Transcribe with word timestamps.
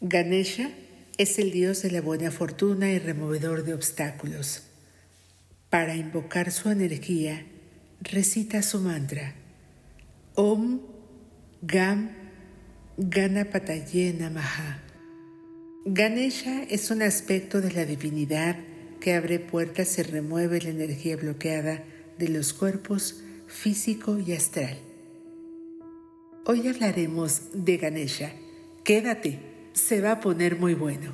Ganesha 0.00 0.70
es 1.16 1.40
el 1.40 1.50
dios 1.50 1.82
de 1.82 1.90
la 1.90 2.00
buena 2.00 2.30
fortuna 2.30 2.92
y 2.92 3.00
removedor 3.00 3.64
de 3.64 3.74
obstáculos. 3.74 4.62
Para 5.70 5.96
invocar 5.96 6.52
su 6.52 6.70
energía, 6.70 7.44
recita 8.00 8.62
su 8.62 8.78
mantra. 8.78 9.34
Om 10.36 10.82
Gam 11.62 12.12
Ganapataye 12.96 14.14
Namaha. 14.16 14.84
Ganesha 15.84 16.62
es 16.70 16.92
un 16.92 17.02
aspecto 17.02 17.60
de 17.60 17.72
la 17.72 17.84
divinidad 17.84 18.56
que 19.00 19.14
abre 19.14 19.40
puertas 19.40 19.98
y 19.98 20.02
remueve 20.02 20.60
la 20.60 20.70
energía 20.70 21.16
bloqueada 21.16 21.82
de 22.18 22.28
los 22.28 22.52
cuerpos 22.52 23.24
físico 23.48 24.16
y 24.20 24.32
astral. 24.32 24.78
Hoy 26.46 26.68
hablaremos 26.68 27.48
de 27.52 27.76
Ganesha. 27.78 28.30
Quédate, 28.84 29.47
se 29.78 30.00
va 30.00 30.12
a 30.12 30.20
poner 30.20 30.58
muy 30.58 30.74
bueno. 30.74 31.12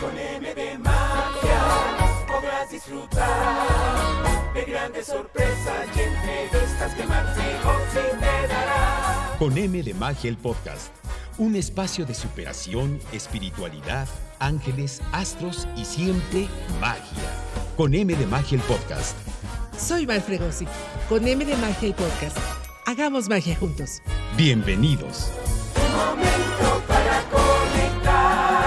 Con 0.00 0.18
M 0.18 0.54
de 0.54 0.78
magia 0.78 2.26
podrás 2.28 2.70
disfrutar 2.70 4.54
de 4.54 4.64
grandes 4.64 5.06
sorpresas 5.06 5.88
y 5.96 6.00
entrevistas 6.00 6.94
que 6.94 7.06
Marcelo 7.06 7.72
sí 7.92 8.18
te 8.20 8.48
dará. 8.48 9.36
Con 9.38 9.56
M 9.56 9.82
de 9.82 9.94
Magia 9.94 10.30
el 10.30 10.36
podcast. 10.36 10.92
Un 11.38 11.56
espacio 11.56 12.04
de 12.04 12.12
superación, 12.12 13.00
espiritualidad, 13.12 14.06
ángeles, 14.40 15.00
astros 15.12 15.66
y 15.74 15.86
siempre 15.86 16.48
magia. 16.80 17.39
Con 17.80 17.94
M 17.94 18.14
de 18.14 18.26
Magia 18.26 18.58
el 18.58 18.64
podcast. 18.64 19.16
Soy 19.74 20.04
Val 20.04 20.20
Fregosi, 20.20 20.66
con 21.08 21.26
M 21.26 21.42
de 21.42 21.56
Magia 21.56 21.88
y 21.88 21.94
Podcast. 21.94 22.36
Hagamos 22.84 23.26
magia 23.26 23.56
juntos. 23.56 24.02
Bienvenidos. 24.36 25.32
Un 25.76 25.94
momento 25.96 26.82
para 26.86 27.24
conectar. 27.30 28.60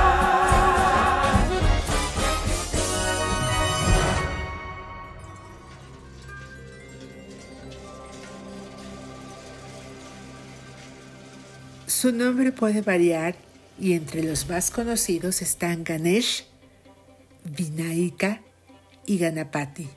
Su 11.86 12.12
nombre 12.12 12.52
puede 12.52 12.82
variar 12.82 13.36
y 13.80 13.94
entre 13.94 14.24
los 14.24 14.50
más 14.50 14.72
conocidos 14.72 15.44
están 15.44 15.84
Ganesh, 15.84 16.48
Vinaika 17.44 18.42
y 19.06 19.18
Ganapati. 19.18 19.90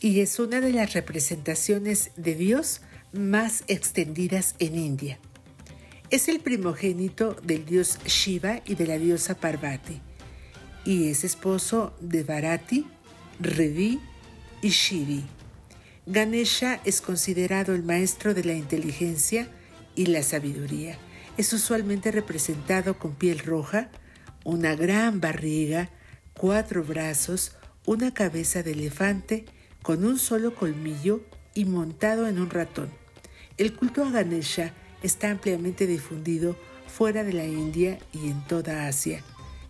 Y 0.00 0.20
es 0.20 0.38
una 0.38 0.60
de 0.60 0.72
las 0.72 0.92
representaciones 0.92 2.10
de 2.16 2.34
Dios 2.34 2.80
más 3.12 3.64
extendidas 3.66 4.54
en 4.58 4.76
India. 4.76 5.18
Es 6.10 6.28
el 6.28 6.40
primogénito 6.40 7.34
del 7.42 7.66
dios 7.66 7.98
Shiva 8.04 8.60
y 8.64 8.76
de 8.76 8.86
la 8.86 8.98
diosa 8.98 9.34
Parvati, 9.34 10.00
y 10.84 11.08
es 11.08 11.24
esposo 11.24 11.96
de 12.00 12.22
Bharati, 12.22 12.86
Revi 13.40 13.98
y 14.62 14.68
Shivi. 14.68 15.24
Ganesha 16.06 16.80
es 16.84 17.00
considerado 17.00 17.74
el 17.74 17.82
maestro 17.82 18.34
de 18.34 18.44
la 18.44 18.52
inteligencia 18.52 19.48
y 19.96 20.06
la 20.06 20.22
sabiduría. 20.22 20.96
Es 21.36 21.52
usualmente 21.52 22.12
representado 22.12 22.96
con 23.00 23.16
piel 23.16 23.40
roja, 23.40 23.90
una 24.44 24.76
gran 24.76 25.20
barriga, 25.20 25.90
cuatro 26.38 26.84
brazos, 26.84 27.55
una 27.86 28.12
cabeza 28.12 28.62
de 28.62 28.72
elefante 28.72 29.46
con 29.82 30.04
un 30.04 30.18
solo 30.18 30.54
colmillo 30.54 31.22
y 31.54 31.64
montado 31.64 32.26
en 32.26 32.40
un 32.40 32.50
ratón. 32.50 32.90
El 33.56 33.72
culto 33.74 34.04
a 34.04 34.10
Ganesha 34.10 34.74
está 35.02 35.30
ampliamente 35.30 35.86
difundido 35.86 36.56
fuera 36.86 37.24
de 37.24 37.32
la 37.32 37.46
India 37.46 37.98
y 38.12 38.28
en 38.28 38.44
toda 38.46 38.88
Asia. 38.88 39.22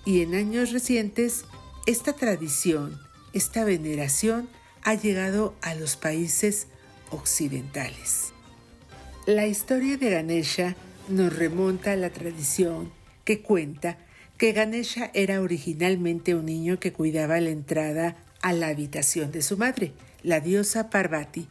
Y 0.05 0.23
en 0.23 0.35
años 0.35 0.73
recientes, 0.73 1.45
esta 1.87 2.15
tradición, 2.15 2.99
esta 3.33 3.65
veneración 3.65 4.49
ha 4.83 4.95
llegado 4.95 5.55
a 5.63 5.75
los 5.75 5.97
países 5.97 6.69
occidentales. 7.11 8.33
La 9.27 9.47
historia 9.47 9.97
de 9.99 10.11
Ganesha 10.11 10.77
nos 11.09 11.37
remonta 11.37 11.93
a 11.93 11.97
la 11.97 12.11
tradición 12.11 12.93
que 13.25 13.43
cuenta 13.43 13.99
que 14.39 14.53
Ganesha 14.53 15.11
era 15.15 15.41
originalmente 15.41 16.35
un 16.35 16.47
niño 16.47 16.79
que 16.79 16.93
cuidaba 16.93 17.41
la 17.41 17.51
entrada 17.51 18.17
a 18.43 18.53
la 18.53 18.69
habitación 18.69 19.33
de 19.33 19.41
su 19.41 19.57
madre, 19.57 19.93
la 20.23 20.41
diosa 20.41 20.91
Parvati, 20.91 21.49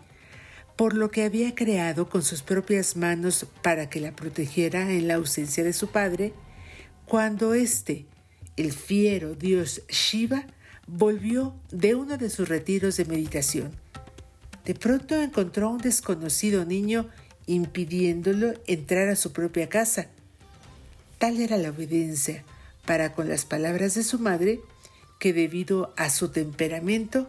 por 0.75 0.94
lo 0.94 1.09
que 1.09 1.23
había 1.23 1.56
creado 1.56 2.09
con 2.09 2.22
sus 2.22 2.44
propias 2.44 2.96
manos 2.96 3.47
para 3.63 3.90
que 3.90 4.00
la 4.00 4.16
protegiera 4.16 4.91
en 4.91 5.07
la 5.07 5.16
ausencia 5.16 5.63
de 5.63 5.73
su 5.73 5.88
padre, 5.88 6.34
cuando 7.06 7.53
éste, 7.53 8.06
el 8.56 8.72
fiero 8.72 9.34
dios 9.34 9.81
Shiva, 9.90 10.46
volvió 10.85 11.56
de 11.72 11.96
uno 11.96 12.17
de 12.17 12.29
sus 12.29 12.47
retiros 12.47 12.97
de 12.97 13.06
meditación. 13.06 13.72
De 14.63 14.75
pronto 14.75 15.19
encontró 15.19 15.67
a 15.67 15.72
un 15.72 15.79
desconocido 15.79 16.66
niño 16.66 17.09
impidiéndolo 17.47 18.53
entrar 18.67 19.07
a 19.09 19.16
su 19.16 19.31
propia 19.31 19.69
casa. 19.69 20.07
Tal 21.17 21.40
era 21.40 21.57
la 21.57 21.69
obediencia 21.69 22.44
para 22.85 23.13
con 23.13 23.29
las 23.29 23.46
palabras 23.46 23.96
de 23.96 24.03
su 24.03 24.19
madre 24.19 24.62
que 25.19 25.34
debido 25.34 25.94
a 25.97 26.09
su 26.09 26.29
temperamento, 26.29 27.28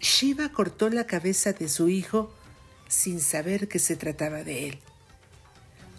Shiva 0.00 0.50
cortó 0.50 0.90
la 0.90 1.06
cabeza 1.06 1.52
de 1.52 1.68
su 1.68 1.88
hijo 1.88 2.32
sin 2.88 3.20
saber 3.20 3.68
que 3.68 3.78
se 3.78 3.96
trataba 3.96 4.44
de 4.44 4.68
él. 4.68 4.78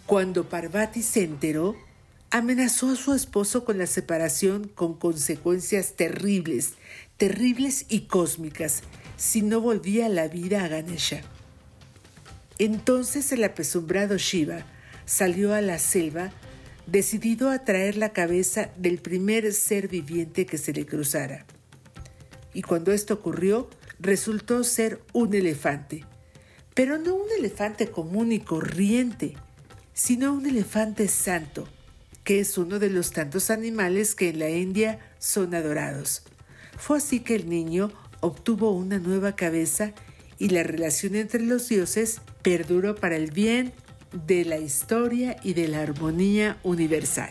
Cuando 0.06 0.48
Parvati 0.48 1.02
se 1.02 1.22
enteró, 1.22 1.76
amenazó 2.30 2.90
a 2.90 2.96
su 2.96 3.14
esposo 3.14 3.64
con 3.64 3.78
la 3.78 3.86
separación 3.86 4.68
con 4.68 4.94
consecuencias 4.94 5.94
terribles, 5.94 6.74
terribles 7.16 7.86
y 7.88 8.02
cósmicas, 8.02 8.82
si 9.16 9.42
no 9.42 9.60
volvía 9.60 10.08
la 10.08 10.28
vida 10.28 10.64
a 10.64 10.68
Ganesha. 10.68 11.22
Entonces 12.58 13.32
el 13.32 13.44
apesumbrado 13.44 14.16
Shiva 14.16 14.64
salió 15.06 15.54
a 15.54 15.60
la 15.60 15.78
selva 15.78 16.32
decidido 16.86 17.50
a 17.50 17.64
traer 17.64 17.96
la 17.96 18.12
cabeza 18.12 18.70
del 18.76 18.98
primer 18.98 19.52
ser 19.52 19.88
viviente 19.88 20.46
que 20.46 20.58
se 20.58 20.72
le 20.72 20.86
cruzara. 20.86 21.46
Y 22.52 22.62
cuando 22.62 22.92
esto 22.92 23.14
ocurrió, 23.14 23.68
resultó 23.98 24.64
ser 24.64 25.00
un 25.12 25.34
elefante, 25.34 26.04
pero 26.74 26.98
no 26.98 27.14
un 27.14 27.30
elefante 27.38 27.88
común 27.88 28.32
y 28.32 28.40
corriente, 28.40 29.34
sino 29.92 30.32
un 30.32 30.46
elefante 30.46 31.08
santo, 31.08 31.68
que 32.24 32.40
es 32.40 32.56
uno 32.58 32.78
de 32.78 32.90
los 32.90 33.12
tantos 33.12 33.50
animales 33.50 34.14
que 34.14 34.30
en 34.30 34.38
la 34.38 34.50
India 34.50 34.98
son 35.18 35.54
adorados. 35.54 36.22
Fue 36.78 36.98
así 36.98 37.20
que 37.20 37.34
el 37.34 37.48
niño 37.48 37.92
obtuvo 38.20 38.70
una 38.70 38.98
nueva 38.98 39.36
cabeza 39.36 39.92
y 40.38 40.48
la 40.48 40.62
relación 40.62 41.16
entre 41.16 41.42
los 41.42 41.68
dioses 41.68 42.20
perduró 42.42 42.94
para 42.94 43.16
el 43.16 43.30
bien 43.30 43.72
de 44.12 44.44
la 44.44 44.58
historia 44.58 45.36
y 45.42 45.54
de 45.54 45.68
la 45.68 45.82
armonía 45.82 46.58
universal. 46.62 47.30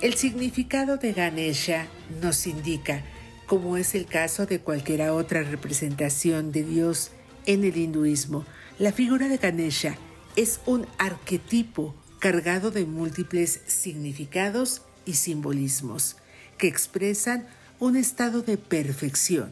El 0.00 0.14
significado 0.14 0.96
de 0.96 1.12
Ganesha 1.12 1.86
nos 2.20 2.46
indica, 2.46 3.04
como 3.46 3.76
es 3.76 3.94
el 3.94 4.06
caso 4.06 4.46
de 4.46 4.58
cualquier 4.58 5.08
otra 5.10 5.42
representación 5.42 6.50
de 6.50 6.64
Dios 6.64 7.12
en 7.46 7.64
el 7.64 7.76
hinduismo, 7.76 8.44
la 8.78 8.92
figura 8.92 9.28
de 9.28 9.36
Ganesha 9.36 9.96
es 10.34 10.60
un 10.66 10.86
arquetipo 10.98 11.94
cargado 12.18 12.70
de 12.70 12.84
múltiples 12.84 13.60
significados 13.66 14.82
y 15.04 15.14
simbolismos 15.14 16.16
que 16.58 16.68
expresan 16.68 17.46
un 17.78 17.96
estado 17.96 18.42
de 18.42 18.56
perfección, 18.56 19.50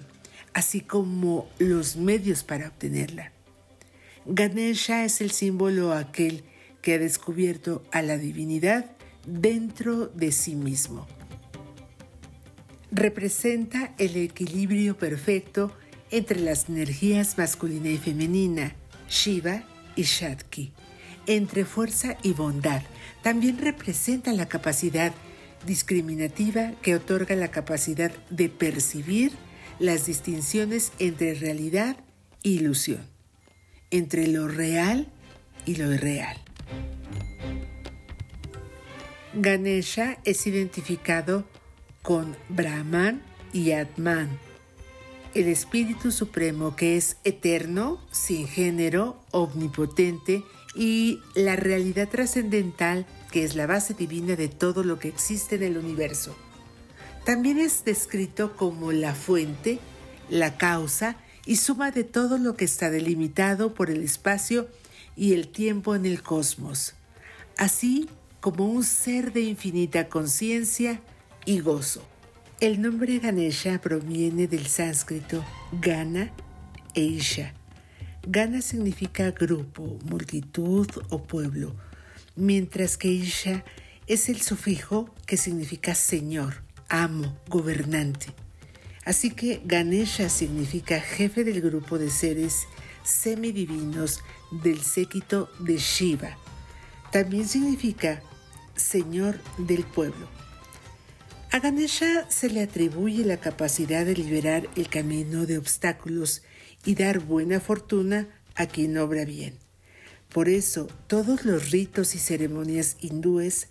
así 0.55 0.81
como 0.81 1.49
los 1.59 1.97
medios 1.97 2.45
para 2.45 2.69
obtenerla. 2.69 3.33
Ganesha 4.27 5.05
es 5.05 5.21
el 5.21 5.31
símbolo 5.31 5.93
aquel 5.93 6.45
que 6.83 6.95
ha 6.95 6.99
descubierto 6.99 7.83
a 7.91 8.03
la 8.03 8.19
divinidad 8.19 8.93
dentro 9.27 10.07
de 10.09 10.33
sí 10.33 10.55
mismo. 10.55 11.07
Representa 12.91 13.95
el 13.99 14.17
equilibrio 14.17 14.97
perfecto 14.99 15.73
entre 16.11 16.41
las 16.41 16.69
energías 16.69 17.39
masculina 17.39 17.89
y 17.89 17.99
femenina, 17.99 18.75
Shiva 19.09 19.65
y 19.97 20.03
Shakti, 20.03 20.73
entre 21.27 21.65
fuerza 21.65 22.17
y 22.23 22.33
bondad. 22.33 22.83
También 23.23 23.59
representa 23.59 24.33
la 24.33 24.49
capacidad 24.49 25.13
discriminativa 25.67 26.73
que 26.83 26.95
otorga 26.95 27.37
la 27.37 27.51
capacidad 27.51 28.11
de 28.31 28.49
percibir 28.49 29.33
las 29.79 30.07
distinciones 30.07 30.93
entre 30.99 31.35
realidad 31.35 31.97
e 32.43 32.51
ilusión, 32.51 33.01
entre 33.91 34.27
lo 34.27 34.49
real 34.49 35.09
y 35.67 35.77
lo 35.77 35.93
irreal. 35.93 36.37
Ganesha 39.35 40.19
es 40.25 40.47
identificado 40.47 41.45
con 42.03 42.37
Brahman 42.49 43.23
y 43.53 43.73
Atman, 43.73 44.29
el 45.35 45.47
Espíritu 45.47 46.11
Supremo 46.11 46.75
que 46.75 46.97
es 46.97 47.17
eterno, 47.25 48.01
sin 48.11 48.49
género, 48.49 49.21
omnipotente 49.31 50.43
y 50.75 51.21
la 51.35 51.57
realidad 51.57 52.09
trascendental 52.09 53.07
que 53.31 53.45
es 53.45 53.55
la 53.55 53.67
base 53.67 53.95
divina 53.95 54.35
de 54.35 54.49
todo 54.49 54.83
lo 54.83 54.99
que 54.99 55.09
existe 55.09 55.57
en 55.57 55.63
el 55.63 55.79
universo. 55.79 56.35
También 57.25 57.59
es 57.59 57.85
descrito 57.85 58.57
como 58.57 58.93
la 58.93 59.15
fuente, 59.15 59.79
la 60.29 60.57
causa 60.57 61.17
y 61.47 61.57
suma 61.57 61.91
de 61.91 62.05
todo 62.05 62.39
lo 62.39 62.55
que 62.55 62.65
está 62.65 62.91
delimitado 62.91 63.75
por 63.75 63.91
el 63.91 64.03
espacio 64.03 64.69
y 65.17 65.35
el 65.35 65.49
tiempo 65.49 65.95
en 65.95 66.07
el 66.07 66.23
cosmos, 66.23 66.95
así 67.57 68.09
como 68.41 68.67
un 68.67 68.85
ser 68.85 69.33
de 69.33 69.43
infinita 69.43 70.09
conciencia 70.09 71.01
y 71.45 71.61
gozo. 71.61 72.03
El 72.61 72.83
nombre 72.83 73.19
Ganesha 73.19 73.81
proviene 73.81 74.47
del 74.47 74.67
sánscrito 74.67 75.45
Gana 75.81 76.31
e 76.95 77.03
Isha. 77.03 77.55
Gana 78.27 78.61
significa 78.61 79.31
grupo, 79.31 79.99
multitud 80.05 80.87
o 81.09 81.23
pueblo, 81.23 81.75
mientras 82.37 82.99
que 82.99 83.09
Isha 83.09 83.65
es 84.07 84.29
el 84.29 84.43
sufijo 84.43 85.09
que 85.27 85.37
significa 85.37 85.95
señor, 85.95 86.63
amo, 86.89 87.37
gobernante. 87.49 88.35
Así 89.05 89.31
que 89.31 89.63
Ganesha 89.65 90.29
significa 90.29 91.01
jefe 91.01 91.45
del 91.45 91.61
grupo 91.61 91.99
de 91.99 92.11
seres 92.11 92.67
semidivinos 93.03 94.21
del 94.51 94.81
séquito 94.83 95.51
de 95.59 95.79
Shiva. 95.79 96.37
También 97.11 97.49
significa 97.49 98.23
señor 98.77 99.41
del 99.59 99.85
pueblo. 99.85 100.29
A 101.51 101.59
Ganesha 101.59 102.27
se 102.31 102.49
le 102.49 102.63
atribuye 102.63 103.25
la 103.25 103.39
capacidad 103.39 104.07
de 104.07 104.15
liberar 104.15 104.69
el 104.77 104.89
camino 104.89 105.47
de 105.47 105.59
obstáculos 105.59 106.43
y 106.85 106.95
dar 106.95 107.19
buena 107.19 107.59
fortuna 107.59 108.29
a 108.55 108.67
quien 108.67 108.97
obra 108.99 109.25
bien. 109.25 109.59
Por 110.33 110.49
eso, 110.49 110.87
todos 111.09 111.45
los 111.45 111.73
ritos 111.73 112.15
y 112.15 112.19
ceremonias 112.19 112.97
hindúes, 113.01 113.69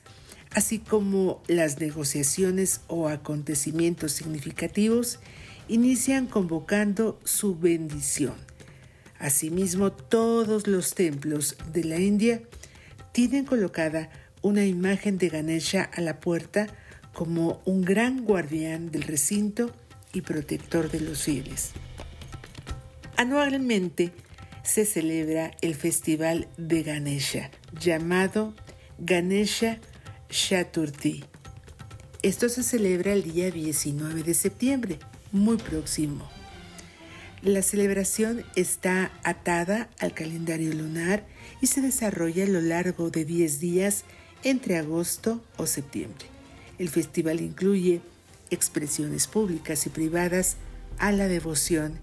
así 0.52 0.80
como 0.80 1.42
las 1.48 1.80
negociaciones 1.80 2.82
o 2.88 3.08
acontecimientos 3.08 4.14
significativos, 4.14 5.20
inician 5.68 6.28
convocando 6.28 7.20
su 7.24 7.58
bendición. 7.58 8.34
Asimismo, 9.20 9.92
todos 9.92 10.68
los 10.68 10.96
templos 10.96 11.58
de 11.72 11.84
la 11.84 12.00
India 12.00 12.42
tienen 13.12 13.46
colocada 13.46 14.10
una 14.42 14.66
imagen 14.66 15.18
de 15.18 15.30
Ganesha 15.30 15.90
a 15.94 16.02
la 16.02 16.20
puerta 16.20 16.68
como 17.14 17.62
un 17.66 17.82
gran 17.82 18.24
guardián 18.24 18.92
del 18.92 19.04
recinto 19.04 19.72
y 20.14 20.22
protector 20.22 20.90
de 20.90 21.02
los 21.02 21.24
fieles. 21.24 21.72
Anualmente 23.18 24.14
se 24.64 24.86
celebra 24.86 25.52
el 25.62 25.76
festival 25.76 26.48
de 26.58 26.84
Ganesha, 26.84 27.52
llamado 27.78 28.54
Ganesha 28.98 29.80
Chaturthi. 30.30 31.24
Esto 32.22 32.50
se 32.50 32.62
celebra 32.62 33.14
el 33.14 33.24
día 33.24 33.50
19 33.50 34.22
de 34.22 34.34
septiembre, 34.36 35.00
muy 35.32 35.58
próximo. 35.58 36.30
La 37.42 37.64
celebración 37.64 38.44
está 38.56 39.12
atada 39.24 39.90
al 40.00 40.14
calendario 40.14 40.74
lunar 40.74 41.26
y 41.62 41.68
se 41.68 41.82
desarrolla 41.82 42.44
a 42.44 42.48
lo 42.48 42.62
largo 42.62 43.10
de 43.10 43.26
10 43.26 43.60
días 43.60 44.04
entre 44.44 44.78
agosto 44.78 45.44
o 45.58 45.66
septiembre. 45.66 46.26
El 46.78 46.90
festival 46.90 47.42
incluye 47.42 48.02
expresiones 48.52 49.26
públicas 49.26 49.88
y 49.88 49.90
privadas 49.90 50.58
a 51.00 51.12
la 51.12 51.28
devoción 51.28 51.98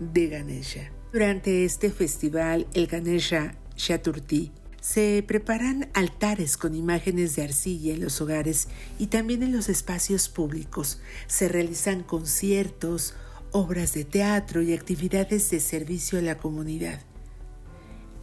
de 0.00 0.28
Ganesha. 0.28 0.90
Durante 1.12 1.64
este 1.64 1.90
festival, 1.90 2.66
el 2.74 2.86
Ganesha 2.88 3.54
Chaturthi, 3.76 4.50
se 4.90 5.22
preparan 5.22 5.90
altares 5.92 6.56
con 6.56 6.74
imágenes 6.74 7.36
de 7.36 7.42
arcilla 7.42 7.92
en 7.92 8.00
los 8.00 8.22
hogares 8.22 8.68
y 8.98 9.08
también 9.08 9.42
en 9.42 9.52
los 9.52 9.68
espacios 9.68 10.30
públicos. 10.30 10.98
Se 11.26 11.46
realizan 11.46 12.02
conciertos, 12.02 13.12
obras 13.52 13.92
de 13.92 14.06
teatro 14.06 14.62
y 14.62 14.72
actividades 14.72 15.50
de 15.50 15.60
servicio 15.60 16.18
a 16.18 16.22
la 16.22 16.38
comunidad. 16.38 17.02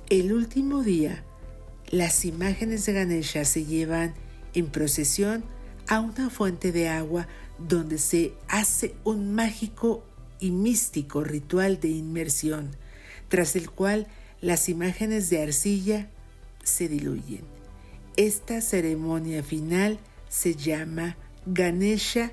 El 0.10 0.34
último 0.34 0.82
día, 0.82 1.24
las 1.92 2.26
imágenes 2.26 2.88
de 2.88 2.94
Ganesha 2.94 3.46
se 3.46 3.66
llevan 3.66 4.16
en 4.56 4.66
procesión 4.66 5.44
a 5.88 6.00
una 6.00 6.32
fuente 6.32 6.72
de 6.72 6.90
agua 6.90 7.28
donde 7.60 8.00
se 8.00 8.34
hace 8.48 8.96
un 9.04 9.36
mágico 9.36 10.04
y 10.40 10.50
místico 10.50 11.24
ritual 11.24 11.80
de 11.80 11.90
inmersión, 11.90 12.72
tras 13.30 13.56
el 13.56 13.70
cual 13.70 14.08
las 14.42 14.68
imágenes 14.68 15.30
de 15.30 15.44
arcilla 15.44 16.10
se 16.66 16.90
diluyen. 16.90 17.44
Esta 18.18 18.60
ceremonia 18.60 19.44
final 19.44 20.00
se 20.28 20.56
llama 20.56 21.16
Ganesha 21.46 22.32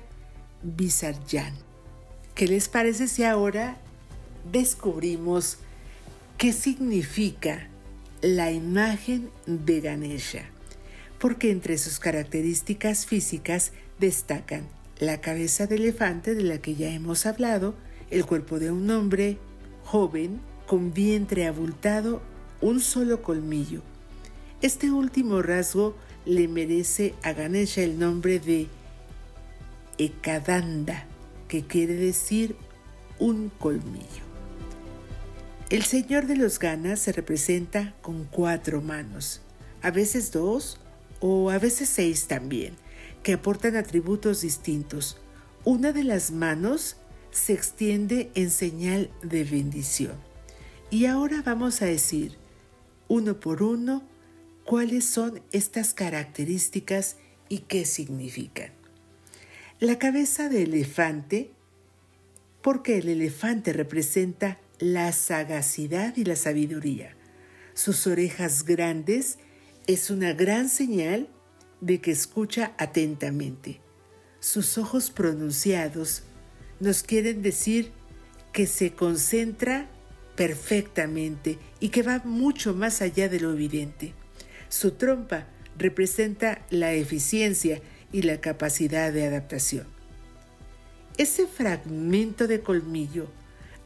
Visarjan. 0.61 1.53
¿Qué 2.35 2.47
les 2.47 2.67
parece 2.67 3.07
si 3.07 3.23
ahora 3.23 3.77
descubrimos 4.51 5.57
qué 6.37 6.51
significa 6.51 7.69
la 8.21 8.51
imagen 8.51 9.29
de 9.45 9.81
Ganesha? 9.81 10.43
Porque 11.19 11.51
entre 11.51 11.77
sus 11.77 11.99
características 11.99 13.05
físicas 13.05 13.71
destacan 13.99 14.67
la 14.99 15.21
cabeza 15.21 15.67
de 15.67 15.75
elefante 15.75 16.33
de 16.33 16.43
la 16.43 16.57
que 16.57 16.75
ya 16.75 16.89
hemos 16.89 17.25
hablado, 17.25 17.75
el 18.09 18.25
cuerpo 18.25 18.59
de 18.59 18.71
un 18.71 18.89
hombre 18.89 19.37
joven 19.83 20.39
con 20.65 20.93
vientre 20.93 21.45
abultado, 21.45 22.21
un 22.61 22.79
solo 22.79 23.21
colmillo. 23.21 23.81
Este 24.63 24.93
último 24.93 25.41
rasgo 25.41 25.93
le 26.25 26.47
merece 26.47 27.15
a 27.21 27.33
Ganesha 27.33 27.81
el 27.81 27.99
nombre 27.99 28.39
de 28.39 28.69
Ekadanda, 29.97 31.05
que 31.49 31.67
quiere 31.67 31.95
decir 31.95 32.55
un 33.19 33.49
colmillo. 33.59 34.23
El 35.69 35.83
señor 35.83 36.27
de 36.27 36.37
los 36.37 36.59
ganas 36.59 37.01
se 37.01 37.11
representa 37.11 37.93
con 38.01 38.23
cuatro 38.23 38.81
manos, 38.81 39.41
a 39.81 39.91
veces 39.91 40.31
dos 40.31 40.79
o 41.19 41.49
a 41.49 41.57
veces 41.57 41.89
seis 41.89 42.27
también, 42.27 42.75
que 43.21 43.33
aportan 43.33 43.75
atributos 43.75 44.39
distintos. 44.39 45.17
Una 45.65 45.91
de 45.91 46.05
las 46.05 46.31
manos 46.31 46.95
se 47.31 47.51
extiende 47.51 48.31
en 48.33 48.49
señal 48.49 49.09
de 49.23 49.43
bendición. 49.43 50.15
Y 50.89 51.07
ahora 51.07 51.41
vamos 51.41 51.81
a 51.81 51.85
decir, 51.85 52.37
uno 53.09 53.41
por 53.41 53.61
uno, 53.61 54.12
cuáles 54.65 55.05
son 55.05 55.41
estas 55.51 55.93
características 55.93 57.17
y 57.49 57.59
qué 57.59 57.85
significan. 57.85 58.71
La 59.79 59.99
cabeza 59.99 60.49
de 60.49 60.63
elefante, 60.63 61.51
porque 62.61 62.97
el 62.97 63.09
elefante 63.09 63.73
representa 63.73 64.59
la 64.79 65.11
sagacidad 65.11 66.15
y 66.15 66.23
la 66.23 66.35
sabiduría. 66.35 67.15
Sus 67.73 68.07
orejas 68.07 68.63
grandes 68.63 69.39
es 69.87 70.09
una 70.09 70.33
gran 70.33 70.69
señal 70.69 71.27
de 71.81 71.99
que 71.99 72.11
escucha 72.11 72.73
atentamente. 72.77 73.81
Sus 74.39 74.77
ojos 74.77 75.11
pronunciados 75.11 76.23
nos 76.79 77.03
quieren 77.03 77.41
decir 77.41 77.91
que 78.51 78.67
se 78.67 78.93
concentra 78.93 79.89
perfectamente 80.35 81.59
y 81.79 81.89
que 81.89 82.03
va 82.03 82.21
mucho 82.23 82.73
más 82.73 83.01
allá 83.01 83.27
de 83.29 83.39
lo 83.39 83.51
evidente. 83.51 84.13
Su 84.73 84.93
trompa 84.93 85.45
representa 85.77 86.65
la 86.71 86.93
eficiencia 86.93 87.79
y 88.11 88.23
la 88.23 88.41
capacidad 88.41 89.13
de 89.13 89.27
adaptación. 89.27 89.85
Ese 91.15 91.45
fragmento 91.45 92.47
de 92.47 92.61
colmillo, 92.61 93.27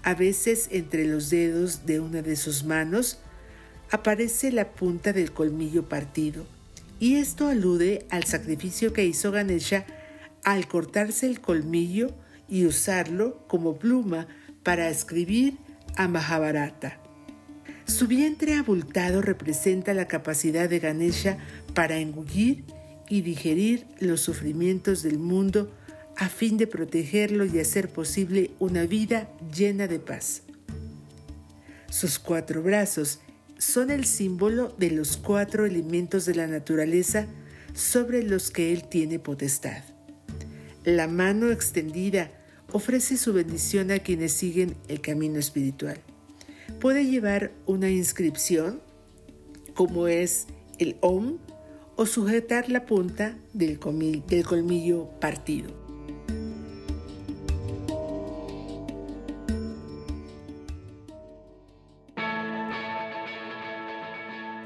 a 0.01 0.13
veces 0.13 0.69
entre 0.71 1.03
los 1.03 1.29
dedos 1.29 1.85
de 1.85 1.99
una 1.99 2.21
de 2.21 2.37
sus 2.37 2.63
manos, 2.63 3.19
aparece 3.91 4.49
la 4.53 4.71
punta 4.71 5.11
del 5.11 5.33
colmillo 5.33 5.89
partido, 5.89 6.45
y 7.01 7.17
esto 7.17 7.49
alude 7.49 8.05
al 8.09 8.23
sacrificio 8.23 8.93
que 8.93 9.03
hizo 9.03 9.33
Ganesha 9.33 9.85
al 10.45 10.69
cortarse 10.69 11.27
el 11.27 11.41
colmillo 11.41 12.11
y 12.47 12.65
usarlo 12.65 13.45
como 13.49 13.77
pluma 13.77 14.29
para 14.63 14.87
escribir 14.87 15.57
a 15.97 16.07
Mahabharata. 16.07 17.06
Su 17.87 18.07
vientre 18.07 18.55
abultado 18.55 19.21
representa 19.21 19.93
la 19.93 20.09
capacidad 20.09 20.69
de 20.69 20.79
Ganesha 20.79 21.37
para 21.73 21.97
engullir 21.97 22.65
y 23.09 23.21
digerir 23.21 23.87
los 23.99 24.19
sufrimientos 24.19 25.03
del 25.03 25.17
mundo 25.19 25.71
a 26.17 26.27
fin 26.27 26.57
de 26.57 26.67
protegerlo 26.67 27.45
y 27.45 27.59
hacer 27.59 27.87
posible 27.89 28.51
una 28.59 28.85
vida 28.85 29.29
llena 29.55 29.87
de 29.87 29.99
paz. 29.99 30.43
Sus 31.89 32.19
cuatro 32.19 32.61
brazos 32.61 33.19
son 33.57 33.89
el 33.89 34.03
símbolo 34.03 34.75
de 34.77 34.91
los 34.91 35.15
cuatro 35.15 35.65
elementos 35.65 36.25
de 36.25 36.35
la 36.35 36.47
naturaleza 36.47 37.25
sobre 37.73 38.21
los 38.21 38.51
que 38.51 38.73
él 38.73 38.83
tiene 38.89 39.17
potestad. 39.17 39.81
La 40.83 41.07
mano 41.07 41.51
extendida 41.51 42.31
ofrece 42.73 43.15
su 43.15 43.31
bendición 43.31 43.91
a 43.91 43.99
quienes 43.99 44.33
siguen 44.33 44.75
el 44.89 44.99
camino 44.99 45.39
espiritual. 45.39 46.01
Puede 46.79 47.07
llevar 47.07 47.51
una 47.65 47.89
inscripción, 47.89 48.81
como 49.73 50.07
es 50.07 50.45
el 50.77 50.95
OM, 51.01 51.37
o 51.95 52.05
sujetar 52.05 52.69
la 52.69 52.85
punta 52.85 53.35
del, 53.53 53.79
del 54.27 54.45
colmillo 54.45 55.09
partido. 55.19 55.71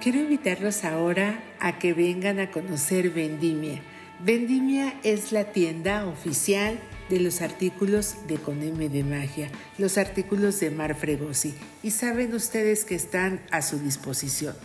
Quiero 0.02 0.20
invitarlos 0.20 0.84
ahora 0.84 1.42
a 1.62 1.80
que 1.80 1.94
vengan 1.94 2.40
a 2.40 2.52
conocer 2.52 3.12
Vendimia. 3.12 3.82
Vendimia 4.20 5.00
es 5.04 5.32
la 5.32 5.54
tienda 5.54 6.06
oficial 6.08 6.78
de 7.12 7.20
los 7.20 7.42
artículos 7.42 8.16
de 8.30 8.38
Coneme 8.38 8.88
de 8.88 9.04
Magia, 9.04 9.50
los 9.78 9.98
artículos 9.98 10.62
de 10.62 10.72
Mar 10.72 10.96
Fregosi, 10.96 11.54
y 11.84 11.92
saben 11.92 12.34
ustedes 12.34 12.86
que 12.86 12.96
están 12.96 13.42
a 13.52 13.62
su 13.62 13.80
disposición. 13.80 14.56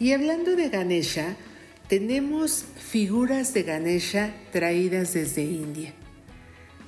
Y 0.00 0.10
hablando 0.10 0.56
de 0.56 0.68
Ganesha, 0.68 1.36
tenemos 1.88 2.64
figuras 2.76 3.54
de 3.54 3.62
Ganesha 3.62 4.34
traídas 4.50 5.14
desde 5.14 5.44
India. 5.44 5.94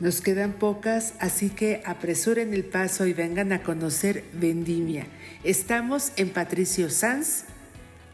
Nos 0.00 0.20
quedan 0.20 0.54
pocas, 0.54 1.14
así 1.20 1.48
que 1.50 1.80
apresuren 1.84 2.52
el 2.52 2.64
paso 2.64 3.06
y 3.06 3.12
vengan 3.12 3.52
a 3.52 3.62
conocer 3.62 4.24
Vendimia. 4.32 5.06
Estamos 5.44 6.10
en 6.16 6.30
Patricio 6.30 6.90
Sanz, 6.90 7.44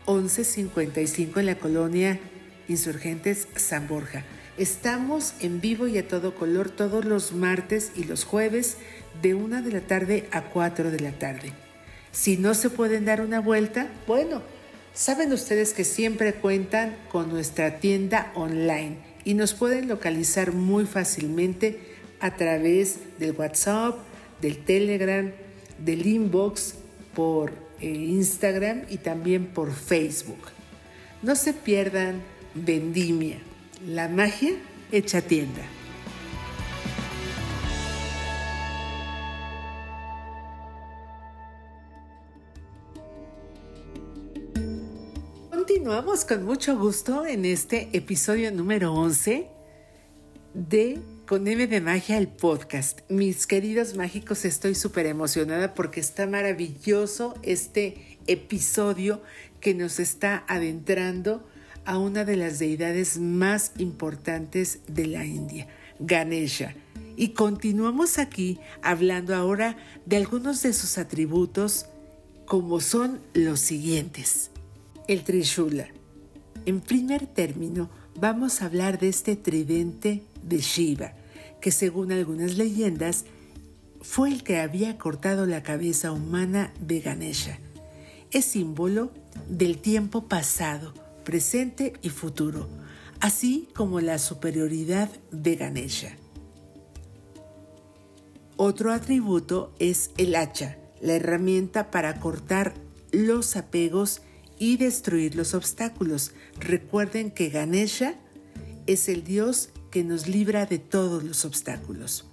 1155 0.07 1.41
en 1.41 1.47
la 1.47 1.55
colonia 1.55 2.21
Insurgentes 2.69 3.49
San 3.57 3.89
Borja. 3.89 4.23
Estamos 4.57 5.35
en 5.41 5.61
vivo 5.61 5.89
y 5.89 5.99
a 5.99 6.07
todo 6.07 6.37
color 6.37 6.71
todos 6.71 7.05
los 7.05 7.33
martes 7.33 7.91
y 7.97 8.05
los 8.05 8.25
jueves 8.25 8.77
de 9.21 9.35
1 9.35 9.63
de 9.63 9.73
la 9.73 9.81
tarde 9.81 10.29
a 10.31 10.43
4 10.43 10.93
de 10.93 11.01
la 11.01 11.11
tarde. 11.11 11.53
Si 12.13 12.37
no 12.37 12.55
se 12.55 12.71
pueden 12.71 13.05
dar 13.05 13.21
una 13.21 13.41
vuelta, 13.41 13.89
bueno, 14.07 14.43
saben 14.93 15.33
ustedes 15.33 15.73
que 15.73 15.83
siempre 15.83 16.35
cuentan 16.35 16.97
con 17.11 17.31
nuestra 17.31 17.81
tienda 17.81 18.31
online 18.37 18.99
y 19.25 19.35
nos 19.35 19.55
pueden 19.55 19.89
localizar 19.89 20.53
muy 20.53 20.85
fácilmente 20.85 21.81
a 22.21 22.37
través 22.37 22.99
del 23.19 23.33
WhatsApp, 23.33 23.99
del 24.41 24.59
Telegram, 24.59 25.33
del 25.79 26.07
inbox, 26.07 26.77
por 27.13 27.53
eh, 27.81 27.89
Instagram 27.89 28.83
y 28.89 28.99
también 28.99 29.47
por 29.47 29.73
Facebook. 29.73 30.39
No 31.23 31.35
se 31.35 31.55
pierdan 31.55 32.23
Vendimia, 32.55 33.39
la 33.87 34.09
magia 34.09 34.53
hecha 34.93 35.21
tienda. 35.21 35.61
Continuamos 45.51 46.25
con 46.25 46.45
mucho 46.45 46.79
gusto 46.79 47.27
en 47.27 47.45
este 47.45 47.91
episodio 47.93 48.51
número 48.53 48.95
11 48.95 49.49
de 50.55 51.01
Con 51.27 51.47
M 51.47 51.67
de 51.67 51.81
Magia, 51.83 52.17
el 52.17 52.29
podcast. 52.29 53.01
Mis 53.11 53.47
queridos 53.47 53.97
mágicos, 53.97 54.47
estoy 54.47 54.75
súper 54.75 55.05
emocionada 55.05 55.75
porque 55.75 56.01
está 56.01 56.27
maravilloso 56.27 57.35
este 57.43 58.19
episodio 58.27 59.21
que 59.61 59.75
nos 59.75 60.01
está 60.01 60.45
adentrando 60.49 61.47
a 61.85 61.99
una 61.99 62.25
de 62.25 62.37
las 62.37 62.59
deidades 62.59 63.19
más 63.19 63.73
importantes 63.79 64.81
de 64.87 65.07
la 65.07 65.25
India, 65.25 65.69
Ganesha. 65.99 66.75
Y 67.17 67.29
continuamos 67.29 68.19
aquí 68.19 68.59
hablando 68.83 69.35
ahora 69.35 69.77
de 70.07 70.17
algunos 70.17 70.63
de 70.63 70.73
sus 70.73 70.99
atributos 70.99 71.87
como 72.47 72.81
son 72.81 73.21
los 73.33 73.61
siguientes. 73.61 74.51
El 75.07 75.23
Trishula. 75.23 75.89
En 76.67 76.81
primer 76.81 77.27
término, 77.27 77.91
vamos 78.19 78.63
a 78.63 78.67
hablar 78.67 78.99
de 78.99 79.09
este 79.09 79.37
tridente 79.37 80.23
de 80.43 80.59
Shiva, 80.59 81.13
que 81.61 81.71
según 81.71 82.13
algunas 82.13 82.57
leyendas 82.57 83.25
fue 84.01 84.31
el 84.31 84.43
que 84.43 84.61
había 84.61 84.99
cortado 84.99 85.47
la 85.47 85.63
cabeza 85.63 86.13
humana 86.13 86.73
de 86.81 87.01
Ganesha. 87.01 87.59
Es 88.31 88.47
símbolo 88.47 89.11
del 89.49 89.79
tiempo 89.79 90.27
pasado, 90.27 90.93
presente 91.25 91.95
y 92.03 92.11
futuro, 92.11 92.69
así 93.21 93.69
como 93.75 94.01
la 94.01 94.19
superioridad 94.19 95.11
de 95.31 95.57
Ganesha. 95.57 96.17
Otro 98.57 98.93
atributo 98.93 99.75
es 99.79 100.11
el 100.17 100.37
hacha, 100.37 100.79
la 101.01 101.15
herramienta 101.15 101.91
para 101.91 102.21
cortar 102.21 102.75
los 103.11 103.57
apegos 103.57 104.23
y 104.59 104.77
destruir 104.77 105.35
los 105.35 105.55
obstáculos. 105.55 106.33
Recuerden 106.61 107.31
que 107.31 107.49
Ganesha 107.49 108.15
es 108.87 109.09
el 109.09 109.25
dios 109.25 109.71
que 109.91 110.05
nos 110.05 110.29
libra 110.29 110.67
de 110.67 110.79
todos 110.79 111.25
los 111.25 111.45
obstáculos. 111.45 112.27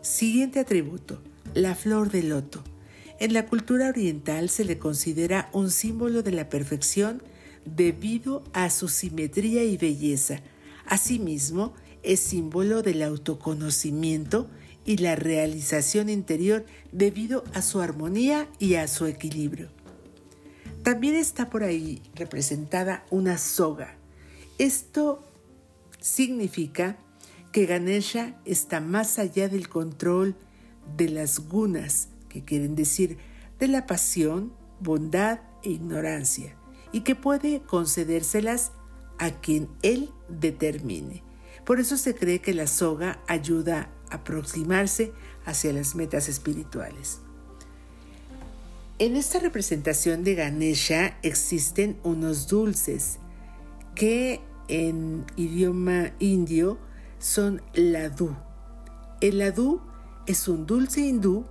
Siguiente 0.00 0.60
atributo, 0.60 1.22
la 1.54 1.74
flor 1.74 2.10
de 2.10 2.22
loto. 2.22 2.62
En 3.20 3.32
la 3.32 3.46
cultura 3.46 3.88
oriental 3.88 4.48
se 4.48 4.64
le 4.64 4.78
considera 4.78 5.48
un 5.52 5.70
símbolo 5.70 6.22
de 6.22 6.32
la 6.32 6.48
perfección 6.48 7.22
debido 7.64 8.42
a 8.52 8.70
su 8.70 8.88
simetría 8.88 9.64
y 9.64 9.76
belleza. 9.76 10.40
Asimismo, 10.86 11.74
es 12.02 12.20
símbolo 12.20 12.82
del 12.82 13.02
autoconocimiento 13.02 14.48
y 14.84 14.98
la 14.98 15.16
realización 15.16 16.10
interior 16.10 16.66
debido 16.92 17.44
a 17.54 17.62
su 17.62 17.80
armonía 17.80 18.48
y 18.58 18.74
a 18.74 18.86
su 18.86 19.06
equilibrio. 19.06 19.70
También 20.82 21.14
está 21.14 21.48
por 21.48 21.64
ahí 21.64 22.02
representada 22.14 23.06
una 23.10 23.38
soga. 23.38 23.96
Esto 24.58 25.24
significa 26.00 26.98
que 27.52 27.64
Ganesha 27.64 28.38
está 28.44 28.80
más 28.80 29.18
allá 29.18 29.48
del 29.48 29.68
control 29.68 30.36
de 30.98 31.08
las 31.08 31.38
gunas, 31.38 32.08
que 32.28 32.44
quieren 32.44 32.74
decir 32.74 33.16
de 33.58 33.68
la 33.68 33.86
pasión, 33.86 34.52
bondad 34.80 35.40
e 35.62 35.70
ignorancia 35.70 36.56
y 36.94 37.00
que 37.00 37.16
puede 37.16 37.60
concedérselas 37.60 38.70
a 39.18 39.32
quien 39.32 39.68
él 39.82 40.10
determine. 40.28 41.24
Por 41.66 41.80
eso 41.80 41.96
se 41.96 42.14
cree 42.14 42.40
que 42.40 42.54
la 42.54 42.68
soga 42.68 43.20
ayuda 43.26 43.90
a 44.10 44.14
aproximarse 44.14 45.12
hacia 45.44 45.72
las 45.72 45.96
metas 45.96 46.28
espirituales. 46.28 47.18
En 49.00 49.16
esta 49.16 49.40
representación 49.40 50.22
de 50.22 50.36
Ganesha 50.36 51.18
existen 51.22 51.98
unos 52.04 52.46
dulces 52.46 53.18
que 53.96 54.40
en 54.68 55.24
idioma 55.34 56.12
indio 56.20 56.78
son 57.18 57.60
ladú. 57.74 58.36
El 59.20 59.38
ladú 59.38 59.80
es 60.28 60.46
un 60.46 60.64
dulce 60.64 61.00
hindú 61.00 61.44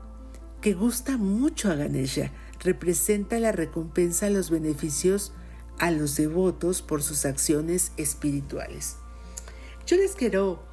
que 0.62 0.74
gusta 0.74 1.18
mucho 1.18 1.70
a 1.70 1.76
Ganesha 1.76 2.32
representa 2.64 3.40
la 3.40 3.52
recompensa 3.52 4.28
a 4.28 4.30
los 4.30 4.50
beneficios 4.50 5.34
a 5.80 5.92
los 5.92 6.16
devotos 6.16 6.82
por 6.82 7.02
sus 7.04 7.26
acciones 7.26 7.92
espirituales. 7.98 8.98
Yo 9.86 9.98
les 9.98 10.16
quiero 10.16 10.64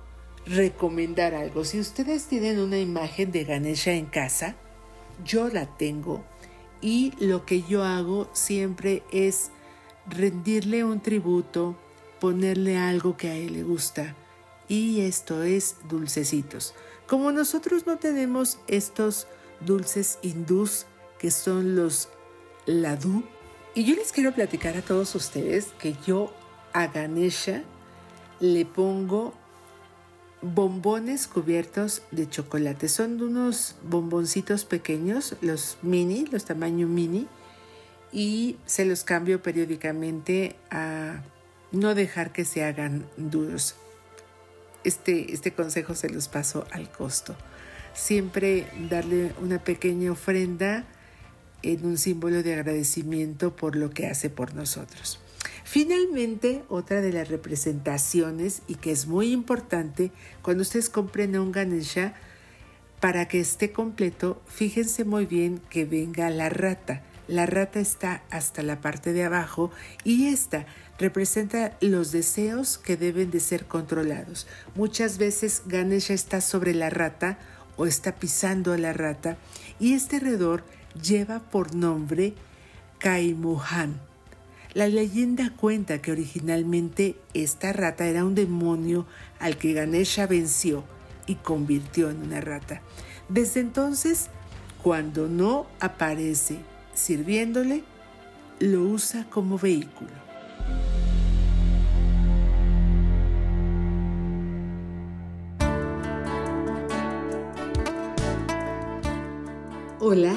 recomendar 0.46 1.34
algo. 1.34 1.64
Si 1.64 1.80
ustedes 1.80 2.26
tienen 2.26 2.58
una 2.58 2.78
imagen 2.78 3.32
de 3.32 3.44
Ganesha 3.44 3.92
en 3.92 4.06
casa, 4.06 4.56
yo 5.24 5.48
la 5.48 5.76
tengo 5.76 6.24
y 6.80 7.12
lo 7.18 7.44
que 7.44 7.62
yo 7.62 7.84
hago 7.84 8.30
siempre 8.32 9.02
es 9.10 9.50
rendirle 10.06 10.84
un 10.84 11.00
tributo, 11.00 11.76
ponerle 12.20 12.78
algo 12.78 13.16
que 13.16 13.28
a 13.28 13.36
él 13.36 13.54
le 13.54 13.62
gusta. 13.62 14.16
Y 14.68 15.00
esto 15.00 15.42
es 15.42 15.76
dulcecitos. 15.88 16.74
Como 17.06 17.32
nosotros 17.32 17.86
no 17.86 17.98
tenemos 17.98 18.58
estos 18.68 19.26
dulces 19.60 20.18
hindús 20.22 20.86
que 21.20 21.30
son 21.30 21.76
los 21.76 22.08
ladú. 22.66 23.22
Y 23.74 23.84
yo 23.84 23.94
les 23.94 24.10
quiero 24.10 24.32
platicar 24.32 24.76
a 24.76 24.82
todos 24.82 25.14
ustedes 25.14 25.66
que 25.78 25.94
yo 26.06 26.34
a 26.72 26.86
Ganesha 26.86 27.62
le 28.40 28.64
pongo 28.64 29.34
bombones 30.40 31.26
cubiertos 31.26 32.02
de 32.10 32.28
chocolate. 32.28 32.88
Son 32.88 33.20
unos 33.22 33.76
bomboncitos 33.82 34.64
pequeños, 34.64 35.36
los 35.42 35.76
mini, 35.82 36.24
los 36.26 36.46
tamaño 36.46 36.86
mini, 36.86 37.28
y 38.12 38.56
se 38.64 38.86
los 38.86 39.04
cambio 39.04 39.42
periódicamente 39.42 40.56
a 40.70 41.22
no 41.70 41.94
dejar 41.94 42.32
que 42.32 42.46
se 42.46 42.64
hagan 42.64 43.06
duros. 43.18 43.76
Este, 44.82 45.34
este 45.34 45.52
consejo 45.52 45.94
se 45.94 46.08
los 46.08 46.28
paso 46.28 46.66
al 46.72 46.90
costo. 46.90 47.36
Siempre 47.92 48.66
darle 48.88 49.34
una 49.42 49.62
pequeña 49.62 50.12
ofrenda 50.12 50.86
en 51.62 51.84
un 51.84 51.98
símbolo 51.98 52.42
de 52.42 52.54
agradecimiento 52.54 53.54
por 53.54 53.76
lo 53.76 53.90
que 53.90 54.06
hace 54.06 54.30
por 54.30 54.54
nosotros. 54.54 55.20
Finalmente, 55.64 56.64
otra 56.68 57.00
de 57.00 57.12
las 57.12 57.28
representaciones 57.28 58.62
y 58.66 58.74
que 58.76 58.92
es 58.92 59.06
muy 59.06 59.32
importante 59.32 60.10
cuando 60.42 60.62
ustedes 60.62 60.90
compren 60.90 61.38
un 61.38 61.52
Ganesha, 61.52 62.14
para 63.00 63.28
que 63.28 63.40
esté 63.40 63.72
completo, 63.72 64.42
fíjense 64.46 65.04
muy 65.04 65.24
bien 65.24 65.60
que 65.70 65.86
venga 65.86 66.28
la 66.28 66.50
rata. 66.50 67.02
La 67.28 67.46
rata 67.46 67.80
está 67.80 68.24
hasta 68.30 68.62
la 68.62 68.80
parte 68.80 69.12
de 69.12 69.24
abajo 69.24 69.70
y 70.04 70.26
esta 70.26 70.66
representa 70.98 71.78
los 71.80 72.12
deseos 72.12 72.76
que 72.76 72.96
deben 72.96 73.30
de 73.30 73.40
ser 73.40 73.66
controlados. 73.66 74.46
Muchas 74.74 75.16
veces 75.16 75.62
Ganesha 75.66 76.12
está 76.12 76.40
sobre 76.40 76.74
la 76.74 76.90
rata 76.90 77.38
o 77.76 77.86
está 77.86 78.16
pisando 78.16 78.72
a 78.72 78.78
la 78.78 78.92
rata 78.92 79.38
y 79.78 79.94
este 79.94 80.18
redor 80.18 80.64
lleva 80.94 81.40
por 81.40 81.74
nombre 81.74 82.34
Kaimuhan. 82.98 84.00
La 84.72 84.86
leyenda 84.86 85.52
cuenta 85.56 86.00
que 86.00 86.12
originalmente 86.12 87.16
esta 87.34 87.72
rata 87.72 88.06
era 88.06 88.24
un 88.24 88.34
demonio 88.34 89.06
al 89.40 89.56
que 89.56 89.72
Ganesha 89.72 90.26
venció 90.26 90.84
y 91.26 91.34
convirtió 91.36 92.10
en 92.10 92.22
una 92.22 92.40
rata. 92.40 92.80
Desde 93.28 93.60
entonces, 93.60 94.28
cuando 94.82 95.28
no 95.28 95.66
aparece 95.80 96.58
sirviéndole, 96.94 97.82
lo 98.60 98.82
usa 98.82 99.26
como 99.28 99.58
vehículo. 99.58 100.10
Hola, 110.02 110.34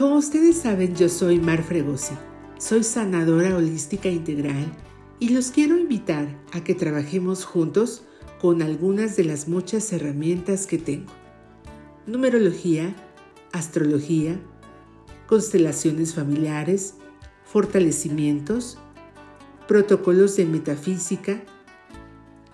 como 0.00 0.16
ustedes 0.16 0.56
saben 0.56 0.96
yo 0.96 1.10
soy 1.10 1.38
Mar 1.38 1.62
Fregosi, 1.62 2.14
soy 2.56 2.84
sanadora 2.84 3.54
holística 3.54 4.08
integral 4.08 4.72
y 5.18 5.28
los 5.28 5.50
quiero 5.50 5.76
invitar 5.76 6.26
a 6.54 6.64
que 6.64 6.74
trabajemos 6.74 7.44
juntos 7.44 8.04
con 8.40 8.62
algunas 8.62 9.18
de 9.18 9.24
las 9.24 9.46
muchas 9.46 9.92
herramientas 9.92 10.66
que 10.66 10.78
tengo. 10.78 11.12
Numerología, 12.06 12.96
astrología, 13.52 14.40
constelaciones 15.26 16.14
familiares, 16.14 16.94
fortalecimientos, 17.44 18.78
protocolos 19.68 20.34
de 20.34 20.46
metafísica, 20.46 21.42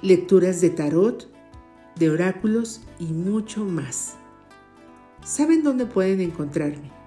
lecturas 0.03 0.61
de 0.61 0.71
tarot, 0.71 1.33
de 1.95 2.11
oráculos 2.11 2.81
y 2.99 3.05
mucho 3.05 3.65
más. 3.65 4.17
¿Saben 5.23 5.63
dónde 5.63 5.87
pueden 5.87 6.21
encontrarme? 6.21 7.06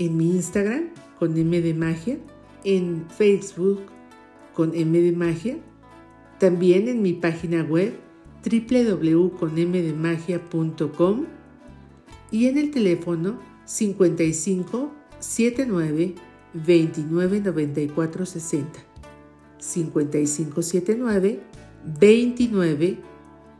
En 0.00 0.16
mi 0.16 0.30
Instagram 0.30 0.88
con 1.18 1.36
M 1.36 1.60
de 1.60 1.74
Magia, 1.74 2.16
en 2.64 3.04
Facebook 3.10 3.80
con 4.54 4.74
M 4.74 4.98
de 4.98 5.12
Magia, 5.12 5.58
también 6.38 6.88
en 6.88 7.02
mi 7.02 7.12
página 7.12 7.62
web 7.62 7.92
www.conmdemagia.com 8.42 11.26
y 12.30 12.46
en 12.46 12.56
el 12.56 12.70
teléfono 12.70 13.38
55 13.66 14.90
79 15.18 16.14
29 16.54 17.40
94 17.40 18.24
60. 18.24 18.80
55 19.58 20.62
79 20.62 21.40
29 22.00 22.98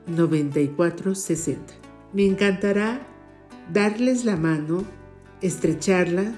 94 0.06 1.14
60. 1.14 1.74
Me 2.14 2.24
encantará 2.24 3.06
darles 3.72 4.24
la 4.24 4.36
mano, 4.36 4.84
estrecharla 5.42 6.32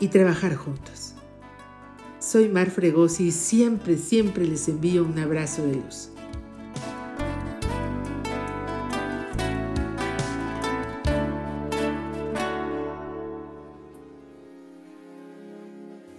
y 0.00 0.08
trabajar 0.08 0.54
juntos. 0.54 1.14
Soy 2.18 2.48
Mar 2.48 2.70
Fregosi 2.70 3.28
y 3.28 3.32
siempre, 3.32 3.96
siempre 3.96 4.46
les 4.46 4.68
envío 4.68 5.04
un 5.04 5.18
abrazo 5.18 5.64
de 5.66 5.76
luz. 5.76 6.10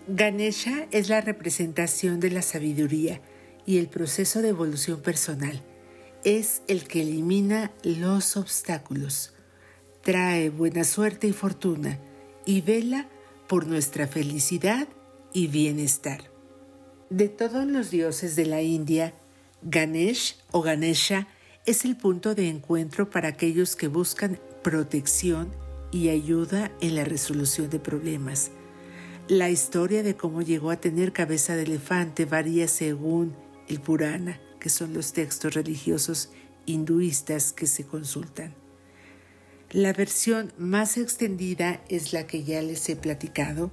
Ganesha 0.08 0.88
es 0.92 1.10
la 1.10 1.22
representación 1.22 2.20
de 2.20 2.32
la 2.32 2.42
sabiduría 2.42 3.22
y 3.66 3.78
el 3.78 3.88
proceso 3.88 4.42
de 4.42 4.50
evolución 4.50 5.02
personal. 5.02 5.62
Es 6.24 6.64
el 6.68 6.88
que 6.88 7.02
elimina 7.02 7.72
los 7.84 8.38
obstáculos, 8.38 9.36
trae 10.02 10.50
buena 10.50 10.86
suerte 10.86 11.28
y 11.28 11.34
fortuna 11.34 12.00
y 12.48 12.62
vela 12.62 13.08
por 13.48 13.68
nuestra 13.68 14.08
felicidad 14.08 14.88
y 15.34 15.46
bienestar. 15.46 16.32
De 17.12 17.30
todos 17.30 17.68
los 17.68 17.92
dioses 17.92 18.36
de 18.36 18.48
la 18.48 18.64
India, 18.64 19.14
Ganesh 19.62 20.38
o 20.52 20.64
Ganesha 20.64 21.28
es 21.68 21.86
el 21.86 21.96
punto 21.96 22.34
de 22.34 22.50
encuentro 22.50 23.12
para 23.12 23.28
aquellos 23.28 23.76
que 23.76 23.88
buscan 23.88 24.40
protección 24.64 25.54
y 25.92 26.10
ayuda 26.10 26.72
en 26.82 26.96
la 26.96 27.06
resolución 27.06 27.70
de 27.70 27.80
problemas 27.80 28.50
la 29.30 29.50
historia 29.50 30.04
de 30.04 30.16
cómo 30.16 30.42
llegó 30.42 30.72
a 30.72 30.78
tener 30.78 31.12
cabeza 31.12 31.56
de 31.56 31.64
elefante 31.64 32.24
varía 32.24 32.68
según 32.70 33.36
el 33.68 33.82
Purana, 33.82 34.40
que 34.60 34.70
son 34.70 34.94
los 34.94 35.12
textos 35.12 35.54
religiosos 35.54 36.30
hinduistas 36.66 37.52
que 37.52 37.68
se 37.68 37.86
consultan. 37.86 38.54
La 39.72 39.92
versión 39.92 40.54
más 40.58 40.98
extendida 40.98 41.82
es 41.90 42.14
la 42.14 42.26
que 42.26 42.46
ya 42.46 42.62
les 42.62 42.88
he 42.88 42.96
platicado 42.96 43.70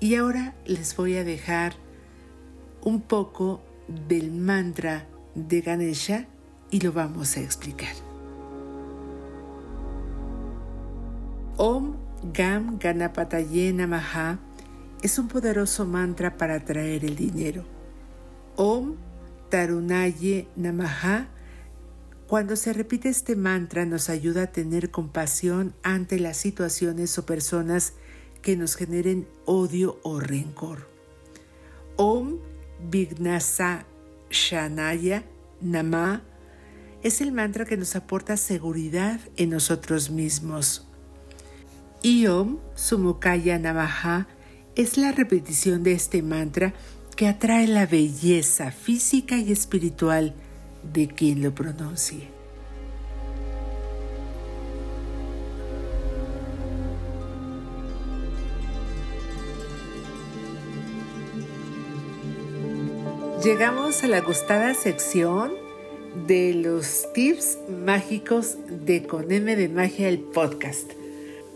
y 0.00 0.14
ahora 0.14 0.54
les 0.64 0.96
voy 0.96 1.16
a 1.16 1.24
dejar 1.24 1.74
un 2.80 3.02
poco 3.02 3.60
del 4.08 4.32
mantra 4.32 5.06
de 5.34 5.60
Ganesha 5.60 6.26
y 6.70 6.80
lo 6.80 6.92
vamos 6.92 7.36
a 7.36 7.40
explicar. 7.40 7.92
Om 11.58 11.96
Gam 12.32 12.78
Ganapataye 12.78 13.74
Namaha 13.74 14.38
es 15.02 15.18
un 15.18 15.28
poderoso 15.28 15.84
mantra 15.84 16.38
para 16.38 16.54
atraer 16.54 17.04
el 17.04 17.16
dinero. 17.16 17.64
Om 18.56 18.94
Tarunaye 19.50 20.48
Namaha. 20.56 21.28
Cuando 22.28 22.56
se 22.56 22.74
repite 22.74 23.08
este 23.08 23.36
mantra 23.36 23.86
nos 23.86 24.10
ayuda 24.10 24.42
a 24.42 24.52
tener 24.52 24.90
compasión 24.90 25.74
ante 25.82 26.20
las 26.20 26.36
situaciones 26.36 27.16
o 27.16 27.24
personas 27.24 27.94
que 28.42 28.54
nos 28.54 28.76
generen 28.76 29.26
odio 29.46 29.98
o 30.02 30.20
rencor. 30.20 30.90
Om 31.96 32.36
Vignasa 32.90 33.86
Shanaya 34.28 35.24
Nama 35.62 36.22
es 37.02 37.22
el 37.22 37.32
mantra 37.32 37.64
que 37.64 37.78
nos 37.78 37.96
aporta 37.96 38.36
seguridad 38.36 39.20
en 39.38 39.48
nosotros 39.48 40.10
mismos. 40.10 40.86
Y 42.02 42.26
Om 42.26 42.58
Sumukaya 42.74 43.58
Namaha 43.58 44.28
es 44.76 44.98
la 44.98 45.12
repetición 45.12 45.82
de 45.82 45.92
este 45.92 46.20
mantra 46.20 46.74
que 47.16 47.26
atrae 47.26 47.66
la 47.66 47.86
belleza 47.86 48.70
física 48.70 49.38
y 49.38 49.50
espiritual 49.50 50.34
de 50.82 51.08
quien 51.08 51.42
lo 51.42 51.54
pronuncie. 51.54 52.38
Llegamos 63.42 64.02
a 64.02 64.08
la 64.08 64.20
gustada 64.20 64.74
sección 64.74 65.52
de 66.26 66.54
los 66.54 67.06
tips 67.14 67.58
mágicos 67.68 68.56
de 68.68 69.04
Con 69.04 69.30
M 69.30 69.54
de 69.54 69.68
Magia 69.68 70.08
el 70.08 70.18
podcast. 70.18 70.90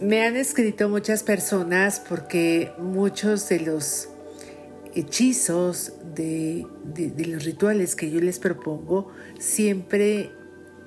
Me 0.00 0.24
han 0.24 0.36
escrito 0.36 0.88
muchas 0.88 1.22
personas 1.24 2.00
porque 2.08 2.70
muchos 2.78 3.48
de 3.48 3.60
los 3.60 4.08
hechizos, 4.94 5.92
de, 6.14 6.66
los 7.26 7.44
rituales 7.44 7.96
que 7.96 8.10
yo 8.10 8.20
les 8.20 8.38
propongo, 8.38 9.08
siempre 9.38 10.30